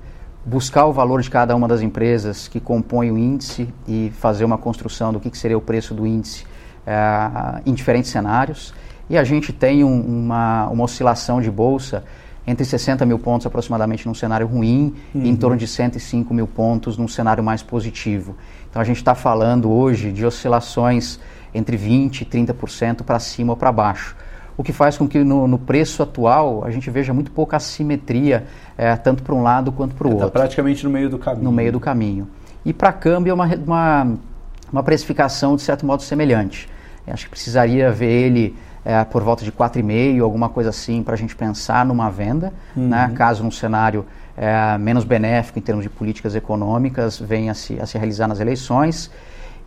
buscar 0.43 0.87
o 0.87 0.93
valor 0.93 1.21
de 1.21 1.29
cada 1.29 1.55
uma 1.55 1.67
das 1.67 1.81
empresas 1.81 2.47
que 2.47 2.59
compõem 2.59 3.11
o 3.11 3.17
índice 3.19 3.71
e 3.87 4.11
fazer 4.17 4.45
uma 4.45 4.57
construção 4.57 5.13
do 5.13 5.19
que, 5.19 5.29
que 5.29 5.37
seria 5.37 5.57
o 5.57 5.61
preço 5.61 5.93
do 5.93 6.07
índice 6.07 6.45
é, 6.87 7.61
em 7.67 7.73
diferentes 7.75 8.09
cenários. 8.09 8.73
E 9.07 9.15
a 9.15 9.23
gente 9.23 9.53
tem 9.53 9.83
um, 9.83 10.01
uma, 10.01 10.67
uma 10.69 10.85
oscilação 10.85 11.39
de 11.39 11.51
bolsa 11.51 12.03
entre 12.45 12.65
60 12.65 13.05
mil 13.05 13.19
pontos 13.19 13.45
aproximadamente 13.45 14.07
num 14.07 14.13
cenário 14.13 14.47
ruim 14.47 14.95
uhum. 15.13 15.21
e 15.23 15.29
em 15.29 15.35
torno 15.35 15.57
de 15.57 15.67
105 15.67 16.33
mil 16.33 16.47
pontos 16.47 16.97
num 16.97 17.07
cenário 17.07 17.43
mais 17.43 17.61
positivo. 17.61 18.35
Então 18.69 18.81
a 18.81 18.85
gente 18.85 18.97
está 18.97 19.13
falando 19.13 19.69
hoje 19.69 20.11
de 20.11 20.25
oscilações 20.25 21.19
entre 21.53 21.77
20% 21.77 22.21
e 22.21 22.25
30% 22.25 23.03
para 23.03 23.19
cima 23.19 23.53
ou 23.53 23.57
para 23.57 23.71
baixo. 23.71 24.15
O 24.57 24.63
que 24.63 24.73
faz 24.73 24.97
com 24.97 25.07
que 25.07 25.23
no, 25.23 25.47
no, 25.47 25.57
preço 25.57 26.03
atual 26.03 26.63
a 26.63 26.71
gente 26.71 26.89
veja 26.89 27.13
muito 27.13 27.31
pouca 27.31 27.57
assimetria, 27.57 28.45
é, 28.77 28.95
tanto 28.95 29.23
para 29.23 29.33
um 29.33 29.41
lado 29.41 29.71
quanto 29.71 29.95
para 29.95 30.07
o 30.07 30.09
é, 30.09 30.11
tá 30.11 30.15
outro. 30.15 30.27
Está 30.27 30.39
praticamente 30.39 30.83
no 30.83 30.89
meio 30.89 31.09
do 31.09 31.17
caminho. 31.17 31.43
No 31.43 31.51
meio 31.51 31.71
do 31.71 31.79
caminho. 31.79 32.27
E 32.63 32.73
para 32.73 32.91
câmbio 32.91 33.31
é 33.31 33.33
uma, 33.33 33.45
uma, 33.55 34.17
uma 34.71 34.83
precificação 34.83 35.55
de 35.55 35.61
certo 35.61 35.85
modo 35.85 36.03
semelhante. 36.03 36.69
Eu 37.07 37.13
acho 37.13 37.25
que 37.25 37.31
precisaria 37.31 37.91
ver 37.91 38.11
ele 38.11 38.55
é, 38.83 39.03
por 39.03 39.21
volta 39.23 39.43
de 39.43 39.51
4,5, 39.51 40.21
alguma 40.23 40.49
coisa 40.49 40.69
assim, 40.69 41.03
para 41.03 41.13
a 41.13 41.17
gente 41.17 41.35
pensar 41.35 41.85
numa 41.85 42.09
venda, 42.09 42.51
uhum. 42.75 42.89
né, 42.89 43.11
caso 43.15 43.43
num 43.43 43.51
cenário 43.51 44.05
é, 44.35 44.77
menos 44.77 45.03
benéfico 45.03 45.59
em 45.59 45.61
termos 45.61 45.83
de 45.83 45.89
políticas 45.89 46.35
econômicas 46.35 47.19
venha 47.19 47.51
a 47.51 47.55
se, 47.55 47.79
a 47.79 47.85
se 47.85 47.97
realizar 47.97 48.27
nas 48.27 48.39
eleições. 48.39 49.11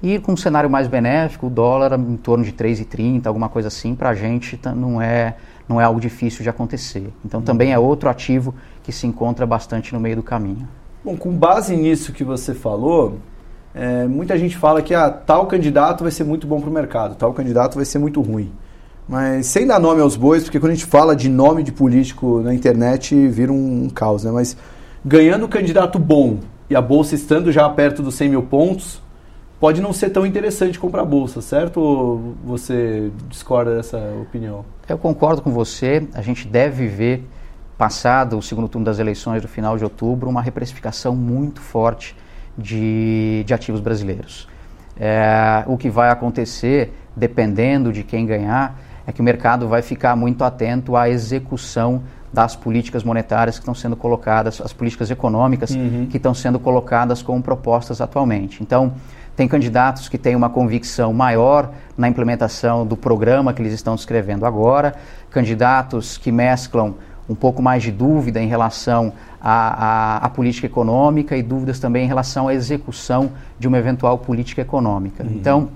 E 0.03 0.19
com 0.19 0.33
um 0.33 0.37
cenário 0.37 0.69
mais 0.69 0.87
benéfico, 0.87 1.47
o 1.47 1.51
dólar 1.51 1.99
em 1.99 2.17
torno 2.17 2.45
de 2.45 2.53
3,30, 2.53 3.27
alguma 3.27 3.49
coisa 3.49 3.69
assim, 3.69 3.95
para 3.95 4.11
a 4.11 4.15
gente 4.15 4.59
não 4.75 5.01
é, 5.01 5.37
não 5.69 5.81
é 5.81 5.85
algo 5.85 6.01
difícil 6.01 6.43
de 6.43 6.49
acontecer. 6.49 7.13
Então 7.25 7.41
uhum. 7.41 7.47
também 7.47 7.73
é 7.73 7.79
outro 7.79 8.09
ativo 8.09 8.55
que 8.83 8.93
se 8.93 9.07
encontra 9.07 9.47
bastante 9.47 9.95
no 9.95 10.01
meio 10.01 10.17
do 10.17 10.23
caminho. 10.23 10.69
Bom, 11.05 11.17
com 11.17 11.31
base 11.31 11.77
nisso 11.77 12.13
que 12.13 12.25
você 12.25 12.53
falou, 12.53 13.19
é, 13.75 14.07
muita 14.07 14.37
gente 14.39 14.57
fala 14.57 14.83
que 14.83 14.95
ah, 14.95 15.11
tal 15.11 15.47
candidato 15.47 16.03
vai 16.03 16.11
ser 16.11 16.25
muito 16.25 16.47
bom 16.47 16.61
para 16.61 16.71
o 16.71 16.73
mercado, 16.73 17.15
tal 17.15 17.33
candidato 17.33 17.77
vai 17.77 17.85
ser 17.85 17.99
muito 17.99 18.21
ruim. 18.21 18.53
Mas 19.09 19.47
sem 19.47 19.67
dar 19.67 19.79
nome 19.79 20.01
aos 20.01 20.17
bois, 20.17 20.45
porque 20.45 20.59
quando 20.59 20.73
a 20.73 20.75
gente 20.75 20.87
fala 20.87 21.15
de 21.15 21.29
nome 21.29 21.63
de 21.63 21.71
político 21.71 22.41
na 22.41 22.55
internet, 22.55 23.15
vira 23.29 23.53
um, 23.53 23.89
caos, 23.91 24.25
né? 24.25 24.31
Mas 24.31 24.57
ganhando 25.05 25.45
um 25.45 25.49
candidato 25.49 25.99
bom 25.99 26.39
e 26.71 26.75
a 26.75 26.81
bolsa 26.81 27.15
estando 27.15 27.53
já 27.53 27.69
perto 27.69 28.03
dos 28.03 28.15
100 28.15 28.29
mil 28.31 28.43
pontos, 28.43 29.03
pode 29.61 29.81
não 29.83 29.93
ser 29.93 30.09
tão 30.11 30.25
interessante 30.25 30.79
comprar 30.79 31.03
a 31.03 31.05
bolsa, 31.05 31.43
certo? 31.43 31.81
Ou 31.81 32.35
você 32.45 33.11
discorda 33.29 33.77
dessa 33.77 33.99
opinião? 34.23 34.65
Eu 34.89 34.97
concordo 34.97 35.43
com 35.43 35.51
você. 35.51 36.09
A 36.15 36.23
gente 36.23 36.47
deve 36.47 36.87
ver, 36.87 37.27
passado 37.77 38.39
o 38.39 38.43
segundo 38.43 38.69
turno 38.69 38.87
das 38.87 38.99
eleições 38.99 39.43
do 39.43 39.49
final 39.49 39.77
de 39.77 39.85
outubro, 39.85 40.31
uma 40.31 40.41
reprecificação 40.41 41.15
muito 41.15 41.61
forte 41.61 42.17
de, 42.57 43.45
de 43.45 43.53
ativos 43.53 43.81
brasileiros. 43.81 44.49
É, 44.99 45.65
o 45.67 45.77
que 45.77 45.91
vai 45.91 46.09
acontecer, 46.09 46.93
dependendo 47.15 47.93
de 47.93 48.03
quem 48.03 48.25
ganhar, 48.25 48.79
é 49.07 49.13
que 49.13 49.21
o 49.21 49.25
mercado 49.25 49.69
vai 49.69 49.83
ficar 49.83 50.17
muito 50.17 50.43
atento 50.45 50.97
à 50.97 51.09
execução 51.09 52.03
das 52.33 52.57
políticas 52.57 53.05
monetárias 53.05 53.57
que 53.57 53.63
estão 53.63 53.75
sendo 53.75 53.95
colocadas, 53.95 54.61
as 54.61 54.73
políticas 54.73 55.11
econômicas 55.11 55.71
uhum. 55.71 56.09
que 56.11 56.17
estão 56.17 56.35
sendo 56.35 56.59
colocadas 56.59 57.23
como 57.23 57.41
propostas 57.41 58.01
atualmente. 58.01 58.61
Então, 58.61 58.93
tem 59.37 59.47
candidatos 59.47 60.09
que 60.09 60.19
têm 60.19 60.35
uma 60.35 60.49
convicção 60.49 61.13
maior 61.13 61.71
na 61.97 62.09
implementação 62.09 62.87
do 62.87 62.97
programa 62.97 63.53
que 63.53 63.63
eles 63.63 63.73
estão 63.73 63.95
descrevendo 63.95 64.47
agora, 64.47 64.95
candidatos 65.31 66.19
que 66.19 66.33
mesclam 66.33 66.95
um 67.29 67.35
pouco 67.35 67.63
mais 67.63 67.83
de 67.83 67.91
dúvida 67.91 68.41
em 68.41 68.49
relação 68.49 69.13
à, 69.41 70.31
política 70.35 70.67
econômica 70.67 71.37
e 71.37 71.43
dúvidas 71.43 71.79
também 71.79 72.05
em 72.05 72.09
relação 72.09 72.49
à 72.49 72.55
execução 72.55 73.33
de 73.59 73.67
uma 73.67 73.79
eventual 73.79 74.19
política 74.19 74.61
econômica. 74.61 75.25
Uhum. 75.25 75.31
Então, 75.33 75.69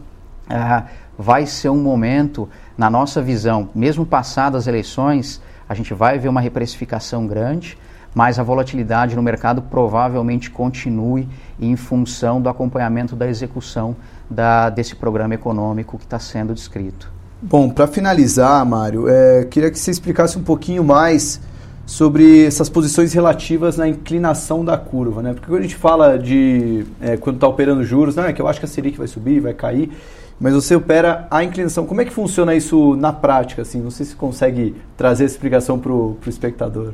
uh, 0.50 0.86
vai 1.18 1.46
ser 1.46 1.68
um 1.68 1.82
momento 1.82 2.48
na 2.76 2.88
nossa 2.88 3.20
visão, 3.20 3.68
mesmo 3.74 4.06
passadas 4.06 4.62
as 4.62 4.66
eleições, 4.66 5.40
a 5.68 5.74
gente 5.74 5.92
vai 5.92 6.18
ver 6.18 6.28
uma 6.28 6.40
reprecificação 6.40 7.26
grande, 7.26 7.76
mas 8.14 8.38
a 8.38 8.42
volatilidade 8.42 9.14
no 9.14 9.22
mercado 9.22 9.62
provavelmente 9.62 10.50
continue 10.50 11.28
em 11.60 11.76
função 11.76 12.40
do 12.40 12.48
acompanhamento 12.48 13.14
da 13.14 13.28
execução 13.28 13.94
da, 14.30 14.70
desse 14.70 14.96
programa 14.96 15.34
econômico 15.34 15.98
que 15.98 16.04
está 16.04 16.18
sendo 16.18 16.54
descrito. 16.54 17.10
Bom, 17.40 17.70
para 17.70 17.86
finalizar, 17.86 18.64
Mário, 18.64 19.08
é, 19.08 19.44
queria 19.44 19.70
que 19.70 19.78
você 19.78 19.90
explicasse 19.90 20.36
um 20.38 20.42
pouquinho 20.42 20.82
mais 20.82 21.40
sobre 21.86 22.44
essas 22.44 22.68
posições 22.68 23.12
relativas 23.12 23.76
na 23.76 23.88
inclinação 23.88 24.64
da 24.64 24.76
curva, 24.76 25.22
né? 25.22 25.32
Porque 25.32 25.46
quando 25.46 25.60
a 25.60 25.62
gente 25.62 25.76
fala 25.76 26.18
de 26.18 26.84
é, 27.00 27.16
quando 27.16 27.36
está 27.36 27.46
operando 27.46 27.82
juros, 27.84 28.16
não 28.16 28.24
é 28.24 28.32
que 28.32 28.42
eu 28.42 28.48
acho 28.48 28.58
que 28.58 28.66
a 28.66 28.68
Selic 28.68 28.98
vai 28.98 29.06
subir, 29.06 29.40
vai 29.40 29.54
cair, 29.54 29.90
mas 30.40 30.54
você 30.54 30.74
opera 30.76 31.26
a 31.30 31.42
inclinação. 31.42 31.84
Como 31.84 32.00
é 32.00 32.04
que 32.04 32.12
funciona 32.12 32.54
isso 32.54 32.94
na 32.96 33.12
prática? 33.12 33.62
Assim? 33.62 33.80
Não 33.80 33.90
sei 33.90 34.06
se 34.06 34.14
consegue 34.14 34.76
trazer 34.96 35.24
essa 35.24 35.34
explicação 35.34 35.78
para 35.78 35.92
o 35.92 36.16
explicadoor. 36.26 36.92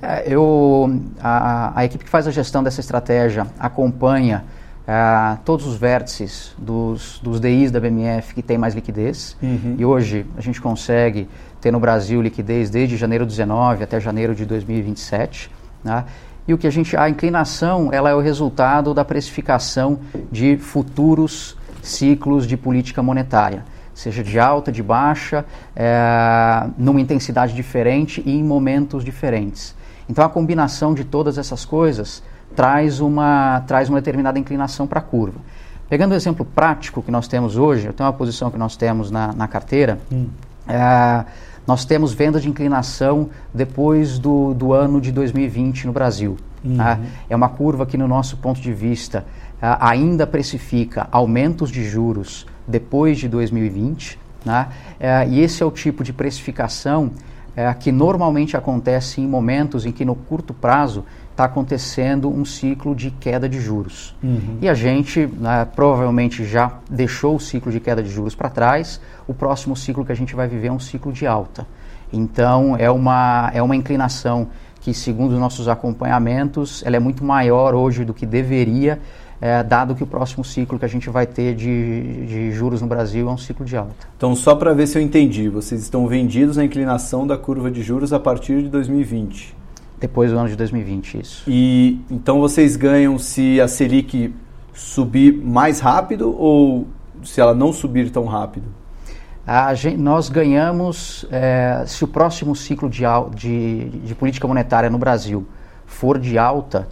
É, 0.00 0.32
eu, 0.32 1.00
a, 1.20 1.80
a, 1.80 1.84
equipe 1.84 2.04
que 2.04 2.10
faz 2.10 2.26
a 2.26 2.30
gestão 2.30 2.62
dessa 2.62 2.80
estratégia 2.80 3.46
acompanha 3.58 4.44
é, 4.86 5.36
todos 5.44 5.66
os 5.66 5.76
vértices 5.76 6.54
dos, 6.56 7.18
dos 7.20 7.40
DIs 7.40 7.70
da 7.70 7.80
BMF 7.80 8.32
que 8.34 8.42
tem 8.42 8.56
mais 8.56 8.74
liquidez. 8.74 9.36
Uhum. 9.42 9.74
E 9.76 9.84
hoje 9.84 10.24
a 10.36 10.40
gente 10.40 10.60
consegue 10.60 11.28
ter 11.60 11.72
no 11.72 11.80
Brasil 11.80 12.22
liquidez 12.22 12.70
desde 12.70 12.96
janeiro 12.96 13.26
de 13.26 13.30
19 13.32 13.82
até 13.82 13.98
janeiro 14.00 14.34
de 14.34 14.46
2027. 14.46 15.50
Né? 15.82 16.04
E 16.46 16.54
o 16.54 16.58
que 16.58 16.66
a 16.66 16.70
gente, 16.70 16.96
a 16.96 17.10
inclinação, 17.10 17.90
ela 17.92 18.08
é 18.08 18.14
o 18.14 18.20
resultado 18.20 18.94
da 18.94 19.04
precificação 19.04 19.98
de 20.30 20.56
futuros 20.56 21.57
ciclos 21.90 22.46
de 22.46 22.56
política 22.56 23.02
monetária, 23.02 23.64
seja 23.94 24.22
de 24.22 24.38
alta, 24.38 24.70
de 24.70 24.82
baixa, 24.82 25.44
é, 25.74 26.68
numa 26.76 27.00
intensidade 27.00 27.54
diferente 27.54 28.22
e 28.24 28.38
em 28.38 28.44
momentos 28.44 29.04
diferentes. 29.04 29.74
Então 30.08 30.24
a 30.24 30.28
combinação 30.28 30.94
de 30.94 31.04
todas 31.04 31.36
essas 31.38 31.64
coisas 31.64 32.22
traz 32.54 33.00
uma, 33.00 33.62
traz 33.66 33.88
uma 33.88 33.98
determinada 33.98 34.38
inclinação 34.38 34.86
para 34.86 35.00
a 35.00 35.02
curva. 35.02 35.40
Pegando 35.88 36.12
o 36.12 36.14
exemplo 36.14 36.44
prático 36.44 37.02
que 37.02 37.10
nós 37.10 37.26
temos 37.28 37.56
hoje, 37.56 37.86
eu 37.86 37.92
tenho 37.92 38.06
uma 38.08 38.16
posição 38.16 38.50
que 38.50 38.58
nós 38.58 38.76
temos 38.76 39.10
na, 39.10 39.32
na 39.32 39.48
carteira, 39.48 39.98
hum. 40.12 40.26
é, 40.66 41.24
nós 41.66 41.84
temos 41.84 42.12
venda 42.12 42.40
de 42.40 42.48
inclinação 42.48 43.28
depois 43.52 44.18
do, 44.18 44.54
do 44.54 44.72
ano 44.72 45.00
de 45.00 45.12
2020 45.12 45.86
no 45.86 45.92
Brasil. 45.92 46.36
Uhum. 46.64 46.76
Tá? 46.76 46.98
É 47.28 47.36
uma 47.36 47.48
curva 47.48 47.84
que, 47.86 47.96
no 47.96 48.08
nosso 48.08 48.38
ponto 48.38 48.60
de 48.60 48.72
vista, 48.72 49.24
ainda 49.60 50.26
precifica 50.26 51.08
aumentos 51.10 51.70
de 51.70 51.84
juros 51.84 52.46
depois 52.66 53.18
de 53.18 53.28
2020. 53.28 54.18
Né? 54.44 54.68
É, 55.00 55.28
e 55.28 55.40
esse 55.40 55.62
é 55.62 55.66
o 55.66 55.70
tipo 55.70 56.04
de 56.04 56.12
precificação 56.12 57.10
é, 57.56 57.72
que 57.74 57.90
normalmente 57.90 58.56
acontece 58.56 59.20
em 59.20 59.26
momentos 59.26 59.84
em 59.84 59.90
que, 59.90 60.04
no 60.04 60.14
curto 60.14 60.54
prazo, 60.54 61.04
está 61.30 61.44
acontecendo 61.44 62.28
um 62.28 62.44
ciclo 62.44 62.94
de 62.94 63.10
queda 63.10 63.48
de 63.48 63.60
juros. 63.60 64.14
Uhum. 64.22 64.58
E 64.60 64.68
a 64.68 64.74
gente 64.74 65.26
né, 65.26 65.66
provavelmente 65.74 66.44
já 66.44 66.72
deixou 66.90 67.36
o 67.36 67.40
ciclo 67.40 67.70
de 67.70 67.80
queda 67.80 68.02
de 68.02 68.10
juros 68.10 68.34
para 68.34 68.50
trás, 68.50 69.00
o 69.26 69.34
próximo 69.34 69.76
ciclo 69.76 70.04
que 70.04 70.12
a 70.12 70.16
gente 70.16 70.34
vai 70.34 70.48
viver 70.48 70.68
é 70.68 70.72
um 70.72 70.80
ciclo 70.80 71.12
de 71.12 71.26
alta. 71.26 71.66
Então, 72.12 72.76
é 72.76 72.90
uma, 72.90 73.50
é 73.52 73.62
uma 73.62 73.76
inclinação 73.76 74.48
que, 74.80 74.94
segundo 74.94 75.32
os 75.32 75.38
nossos 75.38 75.68
acompanhamentos, 75.68 76.82
ela 76.84 76.96
é 76.96 77.00
muito 77.00 77.24
maior 77.24 77.74
hoje 77.74 78.04
do 78.04 78.14
que 78.14 78.24
deveria 78.24 78.98
é, 79.40 79.62
dado 79.62 79.94
que 79.94 80.02
o 80.02 80.06
próximo 80.06 80.44
ciclo 80.44 80.78
que 80.78 80.84
a 80.84 80.88
gente 80.88 81.08
vai 81.08 81.26
ter 81.26 81.54
de, 81.54 82.26
de 82.26 82.52
juros 82.52 82.82
no 82.82 82.88
Brasil 82.88 83.28
é 83.28 83.32
um 83.32 83.38
ciclo 83.38 83.64
de 83.64 83.76
alta. 83.76 84.08
Então, 84.16 84.34
só 84.34 84.54
para 84.54 84.74
ver 84.74 84.86
se 84.86 84.98
eu 84.98 85.02
entendi, 85.02 85.48
vocês 85.48 85.80
estão 85.80 86.06
vendidos 86.06 86.56
na 86.56 86.64
inclinação 86.64 87.26
da 87.26 87.36
curva 87.36 87.70
de 87.70 87.82
juros 87.82 88.12
a 88.12 88.18
partir 88.18 88.62
de 88.62 88.68
2020? 88.68 89.56
Depois 90.00 90.30
do 90.30 90.38
ano 90.38 90.48
de 90.48 90.56
2020, 90.56 91.20
isso. 91.20 91.44
E 91.48 92.00
então 92.10 92.40
vocês 92.40 92.76
ganham 92.76 93.18
se 93.18 93.60
a 93.60 93.66
Selic 93.66 94.32
subir 94.72 95.32
mais 95.32 95.80
rápido 95.80 96.34
ou 96.36 96.86
se 97.24 97.40
ela 97.40 97.52
não 97.52 97.72
subir 97.72 98.10
tão 98.10 98.24
rápido? 98.24 98.66
Gente, 99.74 99.96
nós 99.96 100.28
ganhamos 100.28 101.26
é, 101.30 101.82
se 101.86 102.04
o 102.04 102.06
próximo 102.06 102.54
ciclo 102.54 102.88
de, 102.88 103.02
de, 103.34 103.88
de 104.04 104.14
política 104.14 104.46
monetária 104.46 104.90
no 104.90 104.98
Brasil 104.98 105.46
for 105.86 106.18
de 106.18 106.36
alta, 106.36 106.86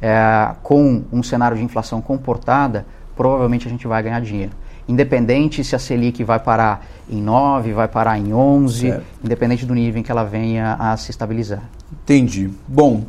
é, 0.00 0.54
com 0.62 1.02
um 1.12 1.22
cenário 1.22 1.56
de 1.56 1.62
inflação 1.62 2.00
comportada, 2.00 2.86
provavelmente 3.16 3.66
a 3.66 3.70
gente 3.70 3.86
vai 3.86 4.02
ganhar 4.02 4.20
dinheiro. 4.20 4.52
Independente 4.88 5.62
se 5.62 5.76
a 5.76 5.78
Selic 5.78 6.24
vai 6.24 6.38
parar 6.38 6.86
em 7.10 7.20
9, 7.20 7.72
vai 7.72 7.88
parar 7.88 8.18
em 8.18 8.32
11, 8.32 8.80
certo. 8.80 9.04
independente 9.22 9.66
do 9.66 9.74
nível 9.74 10.00
em 10.00 10.02
que 10.02 10.10
ela 10.10 10.24
venha 10.24 10.76
a 10.78 10.96
se 10.96 11.10
estabilizar. 11.10 11.62
Entendi. 11.92 12.50
Bom, 12.66 13.04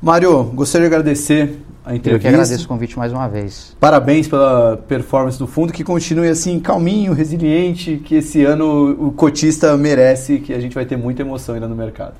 Mário, 0.00 0.44
gostaria 0.44 0.88
de 0.88 0.94
agradecer 0.94 1.60
a 1.84 1.94
entrevista. 1.94 2.10
Eu 2.10 2.18
que 2.18 2.28
agradeço 2.28 2.64
o 2.64 2.68
convite 2.68 2.96
mais 2.96 3.12
uma 3.12 3.28
vez. 3.28 3.76
Parabéns 3.78 4.26
pela 4.26 4.78
performance 4.88 5.38
do 5.38 5.46
fundo, 5.46 5.72
que 5.72 5.84
continue 5.84 6.28
assim, 6.28 6.58
calminho, 6.58 7.12
resiliente, 7.12 8.00
que 8.02 8.16
esse 8.16 8.42
ano 8.42 8.90
o 8.98 9.12
cotista 9.12 9.76
merece, 9.76 10.38
que 10.38 10.54
a 10.54 10.60
gente 10.60 10.74
vai 10.74 10.86
ter 10.86 10.96
muita 10.96 11.20
emoção 11.20 11.54
ainda 11.54 11.68
no 11.68 11.76
mercado. 11.76 12.14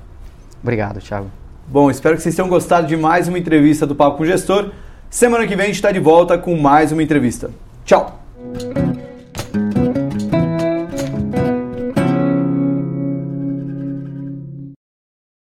Obrigado, 0.61 0.99
Thiago. 0.99 1.27
Bom, 1.67 1.89
espero 1.89 2.15
que 2.15 2.21
vocês 2.21 2.35
tenham 2.35 2.47
gostado 2.47 2.87
de 2.87 2.95
mais 2.95 3.27
uma 3.27 3.39
entrevista 3.39 3.87
do 3.87 3.95
Papo 3.95 4.17
com 4.17 4.23
o 4.23 4.25
Gestor. 4.25 4.71
Semana 5.09 5.47
que 5.47 5.55
vem 5.55 5.63
a 5.63 5.67
gente 5.67 5.75
está 5.75 5.91
de 5.91 5.99
volta 5.99 6.37
com 6.37 6.55
mais 6.55 6.91
uma 6.91 7.01
entrevista. 7.01 7.49
Tchau! 7.83 8.19